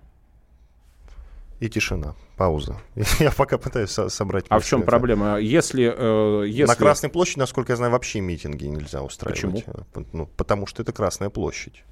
И 1.60 1.70
тишина, 1.70 2.16
пауза. 2.38 2.80
Я 3.20 3.32
пока 3.32 3.58
пытаюсь 3.58 3.90
со- 3.90 4.10
собрать. 4.10 4.46
А 4.50 4.60
в 4.60 4.66
чем 4.66 4.84
проблема? 4.84 5.38
Если, 5.38 5.92
э, 5.96 6.48
если... 6.48 6.68
На 6.68 6.76
Красной 6.76 7.10
площади, 7.10 7.40
насколько 7.40 7.74
я 7.74 7.78
знаю, 7.78 7.92
вообще 7.92 8.20
митинги 8.20 8.66
нельзя 8.66 9.02
устраивать. 9.02 9.66
Почему? 9.66 10.08
Ну, 10.14 10.28
потому 10.38 10.68
что 10.68 10.84
это 10.84 10.94
Красная 10.94 11.30
площадь. 11.30 11.84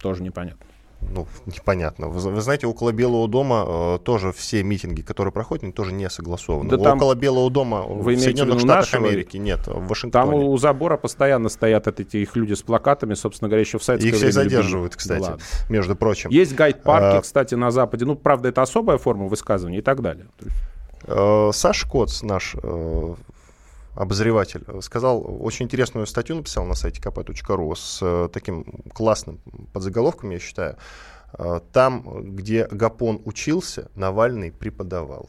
Тоже 0.00 0.22
непонятно 0.22 0.66
ну, 1.10 1.26
непонятно. 1.46 2.08
Вы, 2.08 2.30
вы 2.30 2.40
знаете, 2.40 2.66
около 2.66 2.92
Белого 2.92 3.28
дома 3.28 3.64
э, 3.66 3.98
тоже 4.02 4.32
все 4.32 4.62
митинги, 4.62 5.02
которые 5.02 5.32
проходят, 5.32 5.64
они 5.64 5.72
тоже 5.72 5.92
не 5.92 6.08
согласованы. 6.10 6.70
Да 6.70 6.78
там, 6.78 6.98
около 6.98 7.14
Белого 7.14 7.50
дома 7.50 7.82
вы 7.82 8.14
в 8.14 8.20
Соединенных 8.20 8.60
Штатах 8.60 8.92
нашего? 8.92 9.08
Америки 9.08 9.36
нет, 9.36 9.66
в 9.66 9.86
Вашингтоне. 9.86 10.24
Там 10.24 10.34
у 10.34 10.56
забора 10.56 10.96
постоянно 10.96 11.48
стоят 11.48 11.86
эти 11.88 12.18
их 12.18 12.36
люди 12.36 12.54
с 12.54 12.62
плакатами, 12.62 13.14
собственно 13.14 13.48
говоря, 13.48 13.60
еще 13.60 13.78
в 13.78 13.84
советское 13.84 14.08
Их. 14.10 14.22
Их 14.22 14.32
задерживают, 14.32 14.96
кстати, 14.96 15.22
Ладно. 15.22 15.38
между 15.68 15.96
прочим. 15.96 16.30
Есть 16.30 16.54
гайд-парки, 16.54 17.18
а, 17.18 17.20
кстати, 17.20 17.54
на 17.54 17.70
Западе. 17.70 18.04
Ну, 18.04 18.16
правда, 18.16 18.48
это 18.48 18.62
особая 18.62 18.98
форма 18.98 19.26
высказывания 19.26 19.78
и 19.78 19.82
так 19.82 20.00
далее. 20.02 20.26
Э, 21.06 21.50
Саш 21.52 21.84
Коц, 21.84 22.22
наш 22.22 22.54
э, 22.62 23.14
обозреватель, 23.94 24.64
сказал, 24.82 25.24
очень 25.40 25.66
интересную 25.66 26.06
статью 26.06 26.36
написал 26.36 26.64
на 26.64 26.74
сайте 26.74 27.00
kp.ru 27.00 27.74
с 27.74 28.00
э, 28.02 28.28
таким 28.32 28.64
классным 28.92 29.40
подзаголовком, 29.72 30.30
я 30.30 30.38
считаю. 30.38 30.76
Э, 31.38 31.60
там, 31.72 32.34
где 32.34 32.66
Гапон 32.70 33.20
учился, 33.24 33.90
Навальный 33.94 34.52
преподавал. 34.52 35.28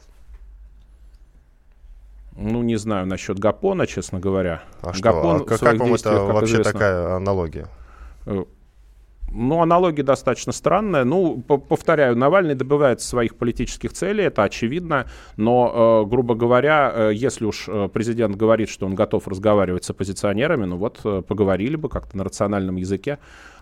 Ну, 2.36 2.62
не 2.62 2.76
знаю 2.76 3.06
насчет 3.06 3.38
Гапона, 3.38 3.86
честно 3.86 4.20
говоря. 4.20 4.62
А 4.82 4.92
что? 4.92 5.02
Гапон 5.02 5.36
а 5.36 5.44
как, 5.44 5.60
как 5.60 5.78
вам 5.78 5.94
это 5.94 6.24
вообще 6.24 6.54
известно, 6.54 6.72
такая 6.72 7.16
аналогия? 7.16 7.68
Ну, 9.32 9.60
аналогия 9.60 10.02
достаточно 10.02 10.52
странная. 10.52 11.04
Ну, 11.04 11.42
повторяю, 11.42 12.16
Навальный 12.16 12.54
добивается 12.54 13.06
своих 13.08 13.36
политических 13.36 13.92
целей, 13.92 14.24
это 14.24 14.44
очевидно, 14.44 15.06
но, 15.36 16.04
э, 16.04 16.08
грубо 16.08 16.34
говоря, 16.34 16.92
э, 16.94 17.10
если 17.12 17.44
уж 17.44 17.68
э, 17.68 17.88
президент 17.92 18.36
говорит, 18.36 18.68
что 18.68 18.86
он 18.86 18.94
готов 18.94 19.26
разговаривать 19.28 19.84
с 19.84 19.90
оппозиционерами, 19.90 20.64
ну 20.64 20.76
вот, 20.76 21.00
э, 21.04 21.22
поговорили 21.26 21.76
бы 21.76 21.88
как-то 21.88 22.16
на 22.16 22.24
рациональном 22.24 22.76
языке. 22.76 23.18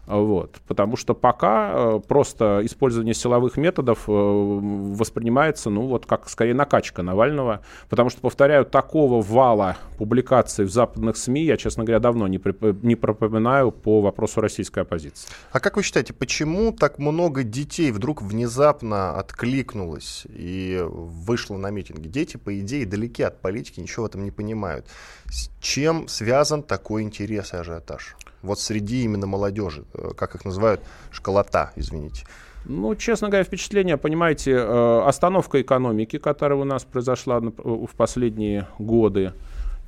Вот. 0.07 0.61
Потому 0.67 0.97
что 0.97 1.14
пока 1.14 1.73
э, 1.75 2.01
просто 2.07 2.61
использование 2.64 3.14
силовых 3.14 3.57
методов 3.57 4.05
э, 4.09 4.12
воспринимается, 4.12 5.71
ну, 5.71 5.87
вот 5.87 6.07
как 6.07 6.29
скорее 6.29 6.55
накачка 6.55 7.03
Навального. 7.03 7.61
Потому 7.88 8.11
что, 8.11 8.21
повторяю, 8.21 8.64
такого 8.64 9.23
вала 9.23 9.77
публикаций 9.97 10.64
в 10.64 10.71
западных 10.71 11.17
СМИ 11.17 11.45
я, 11.45 11.57
честно 11.57 11.85
говоря, 11.85 12.01
давно 12.01 12.29
не, 12.29 12.40
не 12.83 12.97
пропоминаю 12.97 13.71
по 13.71 14.01
вопросу 14.01 14.40
российской 14.40 14.81
оппозиции. 14.81 15.29
А 15.53 15.61
как 15.61 15.77
вы 15.77 15.83
считаете, 15.83 16.12
почему 16.12 16.73
так 16.73 16.99
много 16.99 17.43
детей 17.43 17.90
вдруг 17.90 18.23
внезапно 18.23 19.19
откликнулось 19.19 20.27
и 20.29 20.83
вышло 20.87 21.57
на 21.57 21.71
митинги? 21.71 22.09
Дети, 22.09 22.37
по 22.37 22.59
идее, 22.59 22.85
далеки 22.85 23.23
от 23.23 23.40
политики, 23.40 23.81
ничего 23.81 24.05
в 24.05 24.09
этом 24.09 24.25
не 24.25 24.31
понимают. 24.31 24.87
С 25.27 25.51
чем 25.61 26.09
связан 26.09 26.62
такой 26.62 27.03
интерес 27.03 27.55
и 27.55 27.57
ажиотаж? 27.57 28.17
Вот 28.44 28.61
среди 28.61 29.02
именно 29.02 29.26
молодежи, 29.26 29.85
э, 29.94 30.11
как 30.16 30.35
их 30.35 30.44
называют, 30.44 30.80
школота, 31.11 31.72
извините? 31.76 32.26
Ну, 32.66 32.94
честно 32.94 33.28
говоря, 33.28 33.44
впечатление, 33.44 33.96
понимаете, 33.96 34.52
э, 34.52 35.02
остановка 35.07 35.61
экономики, 35.61 36.18
которая 36.18 36.59
у 36.59 36.64
нас 36.64 36.85
произошла 36.85 37.40
в 37.40 37.90
последние 37.96 38.68
годы, 38.78 39.33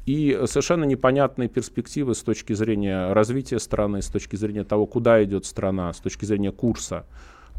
и 0.04 0.42
совершенно 0.46 0.84
непонятные 0.84 1.48
перспективы 1.48 2.14
с 2.14 2.22
точки 2.22 2.52
зрения 2.52 3.12
развития 3.12 3.58
страны, 3.58 4.02
с 4.02 4.06
точки 4.06 4.36
зрения 4.36 4.64
того, 4.64 4.86
куда 4.86 5.22
идет 5.24 5.46
страна, 5.46 5.92
с 5.92 5.98
точки 5.98 6.24
зрения 6.24 6.52
курса, 6.52 7.04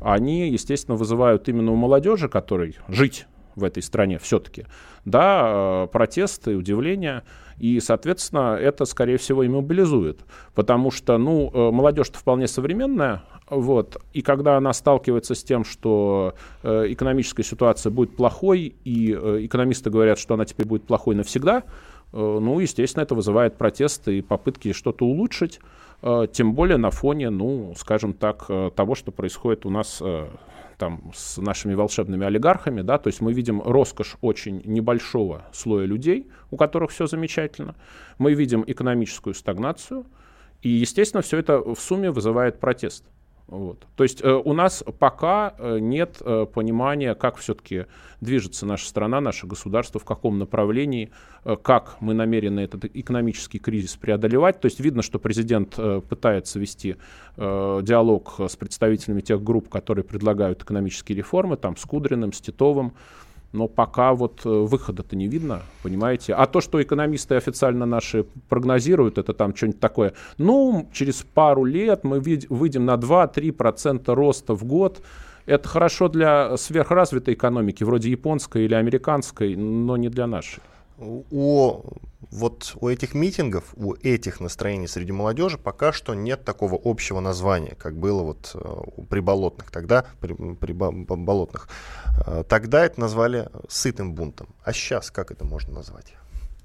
они, 0.01 0.49
естественно, 0.49 0.95
вызывают 0.95 1.49
именно 1.49 1.71
у 1.71 1.75
молодежи, 1.75 2.29
которой 2.29 2.77
жить 2.87 3.25
в 3.55 3.63
этой 3.63 3.81
стране 3.81 4.19
все-таки, 4.19 4.65
да, 5.03 5.83
э, 5.83 5.87
протесты, 5.91 6.55
удивления. 6.55 7.23
И, 7.57 7.79
соответственно, 7.79 8.55
это, 8.55 8.85
скорее 8.85 9.17
всего, 9.17 9.43
и 9.43 9.47
мобилизует. 9.47 10.19
Потому 10.53 10.91
что, 10.91 11.17
ну, 11.17 11.49
э, 11.53 11.71
молодежь-то 11.71 12.19
вполне 12.19 12.47
современная, 12.47 13.23
вот, 13.49 13.97
и 14.13 14.21
когда 14.21 14.57
она 14.57 14.73
сталкивается 14.73 15.33
с 15.33 15.43
тем, 15.43 15.63
что 15.63 16.35
э, 16.63 16.85
экономическая 16.89 17.43
ситуация 17.43 17.91
будет 17.91 18.15
плохой, 18.15 18.75
и 18.83 19.13
э, 19.13 19.45
экономисты 19.45 19.89
говорят, 19.89 20.19
что 20.19 20.35
она 20.35 20.45
теперь 20.45 20.67
будет 20.67 20.83
плохой 20.83 21.15
навсегда, 21.15 21.63
ну, 22.13 22.59
естественно, 22.59 23.03
это 23.03 23.15
вызывает 23.15 23.57
протесты 23.57 24.19
и 24.19 24.21
попытки 24.21 24.71
что-то 24.71 25.05
улучшить, 25.05 25.59
тем 26.31 26.53
более 26.53 26.77
на 26.77 26.89
фоне, 26.89 27.29
ну, 27.29 27.73
скажем 27.75 28.13
так, 28.13 28.47
того, 28.75 28.95
что 28.95 29.11
происходит 29.11 29.65
у 29.65 29.69
нас 29.69 30.01
там 30.77 31.11
с 31.13 31.37
нашими 31.37 31.73
волшебными 31.73 32.25
олигархами, 32.25 32.81
да, 32.81 32.97
то 32.97 33.07
есть 33.07 33.21
мы 33.21 33.33
видим 33.33 33.61
роскошь 33.61 34.15
очень 34.21 34.61
небольшого 34.63 35.45
слоя 35.51 35.85
людей, 35.85 36.27
у 36.51 36.57
которых 36.57 36.91
все 36.91 37.07
замечательно, 37.07 37.75
мы 38.17 38.33
видим 38.33 38.63
экономическую 38.65 39.33
стагнацию, 39.33 40.05
и, 40.61 40.69
естественно, 40.69 41.21
все 41.21 41.37
это 41.37 41.59
в 41.59 41.79
сумме 41.79 42.11
вызывает 42.11 42.59
протест. 42.59 43.03
Вот. 43.47 43.87
То 43.95 44.03
есть 44.03 44.21
э, 44.21 44.29
у 44.29 44.51
нас 44.51 44.83
пока 44.99 45.53
э, 45.57 45.79
нет 45.79 46.17
э, 46.19 46.45
понимания, 46.53 47.15
как 47.15 47.37
все-таки 47.37 47.85
движется 48.19 48.65
наша 48.65 48.87
страна, 48.87 49.21
наше 49.21 49.47
государство, 49.47 50.01
в 50.01 50.05
каком 50.05 50.37
направлении, 50.37 51.11
э, 51.45 51.55
как 51.55 51.95
мы 52.01 52.13
намерены 52.13 52.59
этот 52.59 52.83
экономический 52.85 53.59
кризис 53.59 53.95
преодолевать. 53.95 54.59
То 54.59 54.65
есть 54.65 54.81
видно, 54.81 55.01
что 55.01 55.17
президент 55.17 55.75
э, 55.77 56.01
пытается 56.01 56.59
вести 56.59 56.97
э, 57.37 57.79
диалог 57.83 58.35
с 58.37 58.57
представителями 58.57 59.21
тех 59.21 59.41
групп, 59.41 59.69
которые 59.69 60.03
предлагают 60.03 60.63
экономические 60.63 61.17
реформы, 61.17 61.55
там, 61.55 61.77
с 61.77 61.85
Кудриным, 61.85 62.33
с 62.33 62.41
Титовым 62.41 62.95
но 63.51 63.67
пока 63.67 64.13
вот 64.13 64.41
э, 64.45 64.49
выхода-то 64.49 65.15
не 65.15 65.27
видно, 65.27 65.61
понимаете. 65.83 66.33
А 66.33 66.45
то, 66.45 66.61
что 66.61 66.81
экономисты 66.81 67.35
официально 67.35 67.85
наши 67.85 68.25
прогнозируют, 68.49 69.17
это 69.17 69.33
там 69.33 69.55
что-нибудь 69.55 69.79
такое, 69.79 70.13
ну, 70.37 70.89
через 70.93 71.23
пару 71.23 71.63
лет 71.63 72.03
мы 72.03 72.19
выйдем 72.19 72.85
на 72.85 72.95
2-3% 72.95 74.13
роста 74.13 74.53
в 74.53 74.63
год, 74.63 75.01
это 75.45 75.67
хорошо 75.67 76.09
для 76.09 76.57
сверхразвитой 76.57 77.33
экономики, 77.33 77.83
вроде 77.83 78.09
японской 78.09 78.65
или 78.65 78.73
американской, 78.73 79.55
но 79.55 79.95
не 79.95 80.09
для 80.09 80.27
нашей 80.27 80.61
у 80.97 81.83
вот 82.31 82.75
у 82.81 82.89
этих 82.89 83.13
митингов, 83.13 83.73
у 83.75 83.93
этих 83.93 84.39
настроений 84.39 84.87
среди 84.87 85.11
молодежи 85.11 85.57
пока 85.57 85.93
что 85.93 86.13
нет 86.13 86.43
такого 86.43 86.79
общего 86.83 87.19
названия, 87.19 87.75
как 87.75 87.95
было 87.95 88.23
вот 88.23 88.51
э, 88.53 88.59
у 88.97 89.03
приболотных 89.03 89.71
тогда, 89.71 90.05
при, 90.19 90.33
при 90.33 90.73
болотных. 90.73 91.69
Э, 92.25 92.43
тогда 92.47 92.85
это 92.85 92.99
назвали 92.99 93.49
сытым 93.69 94.13
бунтом. 94.13 94.47
А 94.63 94.73
сейчас 94.73 95.11
как 95.11 95.31
это 95.31 95.45
можно 95.45 95.73
назвать? 95.73 96.15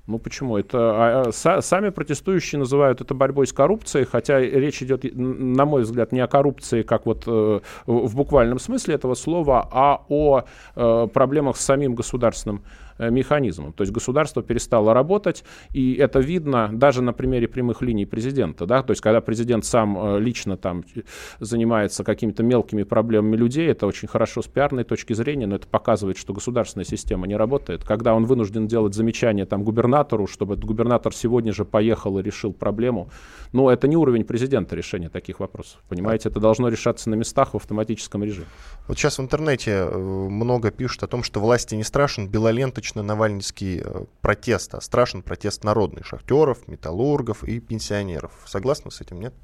Ну 0.09 0.19
почему? 0.19 0.59
Это 0.59 0.79
а, 0.79 1.23
а, 1.29 1.33
са, 1.33 1.61
сами 1.61 1.91
протестующие 1.91 2.59
называют 2.59 3.01
это 3.01 3.15
борьбой 3.15 3.47
с 3.47 3.53
коррупцией, 3.53 4.05
хотя 4.05 4.41
речь 4.41 4.83
идет, 4.83 5.05
на 5.15 5.65
мой 5.65 5.83
взгляд, 5.83 6.11
не 6.11 6.19
о 6.19 6.27
коррупции, 6.27 6.83
как 6.83 7.07
вот 7.07 7.23
э, 7.27 7.61
в 7.87 8.17
буквальном 8.17 8.59
смысле 8.59 8.97
этого 8.97 9.15
слова, 9.15 9.69
а 9.71 10.05
о 10.09 10.43
э, 10.75 11.09
проблемах 11.13 11.57
с 11.57 11.61
самим 11.61 11.95
государственным 11.95 12.65
механизмом. 12.99 13.73
То 13.73 13.83
есть 13.83 13.93
государство 13.93 14.43
перестало 14.43 14.95
работать, 14.95 15.45
и 15.73 15.95
это 15.95 16.21
видно 16.21 16.71
даже 16.73 17.03
на 17.03 17.13
примере 17.13 17.49
прямых 17.49 17.83
линий 17.83 18.07
президента. 18.07 18.67
Да? 18.67 18.83
То 18.83 18.93
есть 18.93 19.01
когда 19.01 19.21
президент 19.21 19.65
сам 19.65 19.99
э, 19.99 20.21
лично 20.21 20.57
там 20.57 20.85
занимается 21.41 22.05
какими-то 22.05 22.43
мелкими 22.43 22.83
проблемами 22.83 23.37
людей, 23.37 23.69
это 23.69 23.87
очень 23.87 24.09
хорошо 24.09 24.43
с 24.43 24.47
пиарной 24.47 24.85
точки 24.85 25.13
зрения, 25.13 25.47
но 25.47 25.57
это 25.57 25.67
показывает, 25.67 26.17
что 26.17 26.33
государственная 26.33 26.85
система 26.85 27.27
не 27.27 27.37
работает. 27.37 27.85
Когда 27.85 28.15
он 28.15 28.25
вынужден 28.25 28.67
делать 28.67 28.95
замечания 28.95 29.47
там, 29.47 29.65
губернатору, 29.65 30.27
чтобы 30.27 30.55
этот 30.55 30.65
губернатор 30.65 31.15
сегодня 31.15 31.53
же 31.53 31.65
поехал 31.65 32.19
и 32.19 32.23
решил 32.23 32.53
проблему, 32.53 33.11
ну 33.53 33.69
это 33.69 33.89
не 33.89 33.97
уровень 33.97 34.25
президента 34.25 34.77
решения 34.77 35.09
таких 35.09 35.41
вопросов. 35.41 35.81
Понимаете, 35.89 36.29
это 36.29 36.41
должно 36.41 36.69
решаться 36.69 37.11
на 37.11 37.15
местах 37.15 37.55
в 37.55 37.57
автоматическом 37.57 38.25
режиме. 38.25 38.47
Вот 38.89 38.99
сейчас 38.99 39.19
в 39.19 39.23
интернете 39.23 39.71
э, 39.71 39.97
много 39.97 40.71
пишут 40.71 41.05
о 41.05 41.07
том, 41.07 41.23
что 41.23 41.41
власти 41.41 41.75
не 41.75 41.85
страшен 41.85 42.29
белоленточный 42.29 43.03
навальнический 43.03 43.81
э, 43.85 44.05
протест, 44.21 44.75
а 44.75 44.81
страшен 44.81 45.23
протест 45.23 45.63
народный 45.63 46.03
шахтеров, 46.03 46.67
металлургов 46.67 47.45
и 47.45 47.61
пенсионеров. 47.61 48.33
Согласны 48.47 48.91
с 48.91 49.01
этим, 49.01 49.21
нет? 49.21 49.35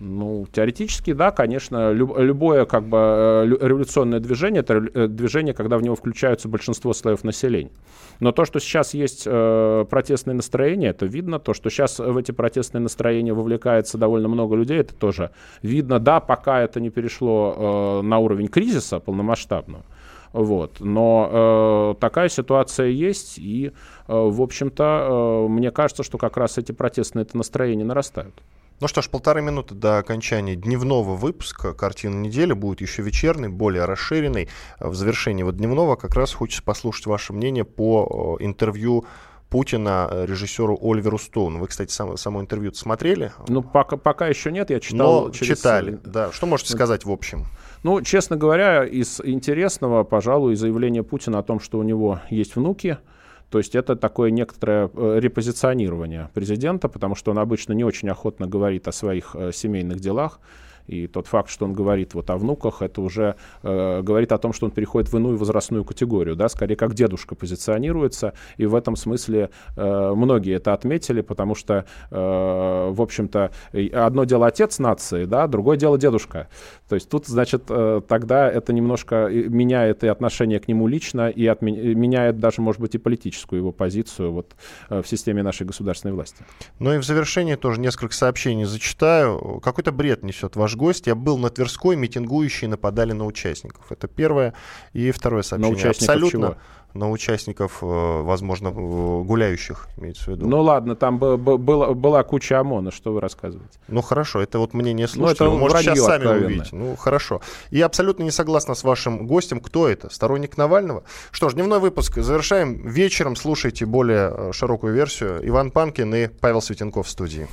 Ну, 0.00 0.46
теоретически, 0.52 1.12
да, 1.12 1.32
конечно, 1.32 1.90
люб, 1.90 2.16
любое 2.16 2.66
как 2.66 2.84
бы 2.84 2.98
э, 2.98 3.46
революционное 3.46 4.20
движение, 4.20 4.60
это 4.60 4.74
э, 4.74 5.08
движение, 5.08 5.54
когда 5.54 5.76
в 5.76 5.82
него 5.82 5.96
включаются 5.96 6.48
большинство 6.48 6.92
слоев 6.92 7.24
населения. 7.24 7.72
Но 8.20 8.30
то, 8.30 8.44
что 8.44 8.60
сейчас 8.60 8.94
есть 8.94 9.24
э, 9.26 9.84
протестные 9.90 10.34
настроения, 10.34 10.90
это 10.90 11.06
видно. 11.06 11.40
То, 11.40 11.52
что 11.52 11.68
сейчас 11.68 11.98
в 11.98 12.16
эти 12.16 12.30
протестные 12.30 12.80
настроения 12.80 13.32
вовлекается 13.32 13.98
довольно 13.98 14.28
много 14.28 14.54
людей, 14.54 14.78
это 14.78 14.94
тоже 14.94 15.32
видно. 15.62 15.98
Да, 15.98 16.20
пока 16.20 16.60
это 16.60 16.80
не 16.80 16.90
перешло 16.90 18.00
э, 18.00 18.06
на 18.06 18.18
уровень 18.18 18.46
кризиса 18.46 19.00
полномасштабного. 19.00 19.84
Вот. 20.32 20.76
Но 20.78 21.94
э, 21.96 22.00
такая 22.00 22.28
ситуация 22.28 22.88
есть, 22.88 23.38
и, 23.38 23.66
э, 23.66 23.72
в 24.06 24.40
общем-то, 24.40 24.84
э, 24.84 25.48
мне 25.48 25.72
кажется, 25.72 26.04
что 26.04 26.18
как 26.18 26.36
раз 26.36 26.58
эти 26.58 26.70
протестные 26.70 27.26
настроения 27.32 27.84
нарастают. 27.84 28.34
Ну 28.80 28.86
что 28.86 29.02
ж, 29.02 29.10
полторы 29.10 29.42
минуты 29.42 29.74
до 29.74 29.98
окончания 29.98 30.54
дневного 30.54 31.16
выпуска 31.16 31.74
«Картина 31.74 32.14
недели». 32.14 32.52
Будет 32.52 32.80
еще 32.80 33.02
вечерный, 33.02 33.48
более 33.48 33.86
расширенный. 33.86 34.48
В 34.78 34.94
завершении 34.94 35.42
вот 35.42 35.56
дневного 35.56 35.96
как 35.96 36.14
раз 36.14 36.32
хочется 36.32 36.62
послушать 36.62 37.06
ваше 37.06 37.32
мнение 37.32 37.64
по 37.64 38.38
э, 38.40 38.44
интервью 38.44 39.04
Путина 39.50 40.08
режиссеру 40.12 40.78
Оливеру 40.80 41.18
Стоуну. 41.18 41.58
Вы, 41.58 41.66
кстати, 41.66 41.90
сам, 41.90 42.16
само 42.16 42.40
интервью 42.40 42.72
смотрели? 42.72 43.32
Ну, 43.48 43.64
пока, 43.64 43.96
пока 43.96 44.28
еще 44.28 44.52
нет, 44.52 44.70
я 44.70 44.78
читал. 44.78 45.24
Но 45.24 45.30
через... 45.32 45.58
читали, 45.58 45.98
да. 46.04 46.30
Что 46.30 46.46
можете 46.46 46.70
сказать 46.70 47.04
в 47.04 47.10
общем? 47.10 47.46
Ну, 47.82 48.00
честно 48.02 48.36
говоря, 48.36 48.84
из 48.84 49.20
интересного, 49.24 50.04
пожалуй, 50.04 50.54
заявление 50.54 51.02
Путина 51.02 51.40
о 51.40 51.42
том, 51.42 51.58
что 51.58 51.80
у 51.80 51.82
него 51.82 52.20
есть 52.30 52.54
внуки– 52.54 52.98
то 53.50 53.58
есть 53.58 53.74
это 53.74 53.96
такое 53.96 54.30
некоторое 54.30 54.90
э, 54.92 55.18
репозиционирование 55.20 56.30
президента, 56.34 56.88
потому 56.88 57.14
что 57.14 57.30
он 57.30 57.38
обычно 57.38 57.72
не 57.72 57.84
очень 57.84 58.08
охотно 58.10 58.46
говорит 58.46 58.88
о 58.88 58.92
своих 58.92 59.34
э, 59.34 59.52
семейных 59.52 60.00
делах. 60.00 60.40
И 60.88 61.06
тот 61.06 61.26
факт, 61.26 61.50
что 61.50 61.66
он 61.66 61.74
говорит 61.74 62.14
вот 62.14 62.30
о 62.30 62.36
внуках, 62.36 62.82
это 62.82 63.00
уже 63.00 63.36
э, 63.62 64.02
говорит 64.02 64.32
о 64.32 64.38
том, 64.38 64.52
что 64.52 64.66
он 64.66 64.72
переходит 64.72 65.12
в 65.12 65.16
иную 65.16 65.36
возрастную 65.36 65.84
категорию, 65.84 66.34
да, 66.34 66.48
скорее 66.48 66.76
как 66.76 66.94
дедушка 66.94 67.34
позиционируется. 67.34 68.32
И 68.56 68.66
в 68.66 68.74
этом 68.74 68.96
смысле 68.96 69.50
э, 69.76 70.12
многие 70.16 70.56
это 70.56 70.72
отметили, 70.72 71.20
потому 71.20 71.54
что, 71.54 71.84
э, 72.10 72.90
в 72.90 73.00
общем-то, 73.00 73.52
одно 73.92 74.24
дело 74.24 74.46
отец 74.46 74.78
нации, 74.78 75.26
да, 75.26 75.46
другое 75.46 75.76
дело 75.76 75.98
дедушка. 75.98 76.48
То 76.88 76.94
есть 76.94 77.10
тут, 77.10 77.26
значит, 77.26 77.64
э, 77.68 78.00
тогда 78.08 78.50
это 78.50 78.72
немножко 78.72 79.28
меняет 79.28 80.04
и 80.04 80.08
отношение 80.08 80.58
к 80.58 80.68
нему 80.68 80.86
лично, 80.86 81.28
и 81.28 81.44
отме- 81.44 81.94
меняет 81.94 82.38
даже, 82.38 82.62
может 82.62 82.80
быть, 82.80 82.94
и 82.94 82.98
политическую 82.98 83.60
его 83.60 83.72
позицию 83.72 84.32
вот, 84.32 84.56
э, 84.88 85.02
в 85.02 85.06
системе 85.06 85.42
нашей 85.42 85.66
государственной 85.66 86.14
власти. 86.14 86.44
Ну 86.78 86.94
и 86.94 86.98
в 86.98 87.04
завершение 87.04 87.56
тоже 87.56 87.80
несколько 87.80 88.14
сообщений 88.14 88.64
зачитаю. 88.64 89.60
Какой-то 89.62 89.92
бред 89.92 90.22
несет 90.22 90.56
ваш 90.56 90.77
гость. 90.78 91.06
Я 91.06 91.14
был 91.14 91.36
на 91.36 91.50
Тверской, 91.50 91.96
митингующие 91.96 92.70
нападали 92.70 93.12
на 93.12 93.26
участников. 93.26 93.92
Это 93.92 94.08
первое. 94.08 94.54
И 94.94 95.10
второе 95.10 95.42
сообщение. 95.42 95.72
На 95.74 95.78
участников 95.78 96.08
Абсолютно 96.08 96.48
чего? 96.48 96.56
на 96.94 97.10
участников, 97.10 97.78
э, 97.82 97.86
возможно, 98.22 98.68
э, 98.68 98.72
гуляющих, 98.72 99.88
имеется 99.98 100.24
в 100.24 100.28
виду. 100.28 100.48
Ну 100.48 100.62
ладно, 100.62 100.96
там 100.96 101.18
б- 101.18 101.36
б- 101.36 101.58
была, 101.58 101.92
была 101.92 102.22
куча 102.24 102.58
ОМОНа, 102.58 102.90
что 102.90 103.12
вы 103.12 103.20
рассказываете? 103.20 103.78
Ну 103.88 104.00
хорошо, 104.00 104.40
это 104.40 104.58
вот 104.58 104.72
мнение 104.74 105.06
Ну, 105.06 105.12
слушателей. 105.12 105.46
это 105.48 105.54
Вы 105.54 105.58
можете 105.60 105.82
сейчас 105.82 106.00
сами 106.00 106.14
откровенное. 106.24 106.46
увидеть. 106.46 106.72
Ну 106.72 106.96
хорошо. 106.96 107.40
И 107.70 107.80
абсолютно 107.82 108.22
не 108.22 108.30
согласна 108.30 108.74
с 108.74 108.84
вашим 108.84 109.26
гостем. 109.26 109.60
Кто 109.60 109.86
это? 109.86 110.08
Сторонник 110.12 110.56
Навального? 110.56 111.04
Что 111.30 111.50
ж, 111.50 111.54
дневной 111.54 111.78
выпуск 111.78 112.16
завершаем. 112.16 112.88
Вечером 112.88 113.36
слушайте 113.36 113.84
более 113.84 114.32
э, 114.34 114.52
широкую 114.52 114.94
версию. 114.94 115.40
Иван 115.46 115.70
Панкин 115.70 116.14
и 116.14 116.26
Павел 116.28 116.62
Светенков 116.62 117.06
в 117.06 117.10
студии. 117.10 117.46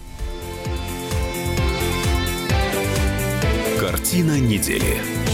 Картина 4.05 4.39
недели. 4.39 5.24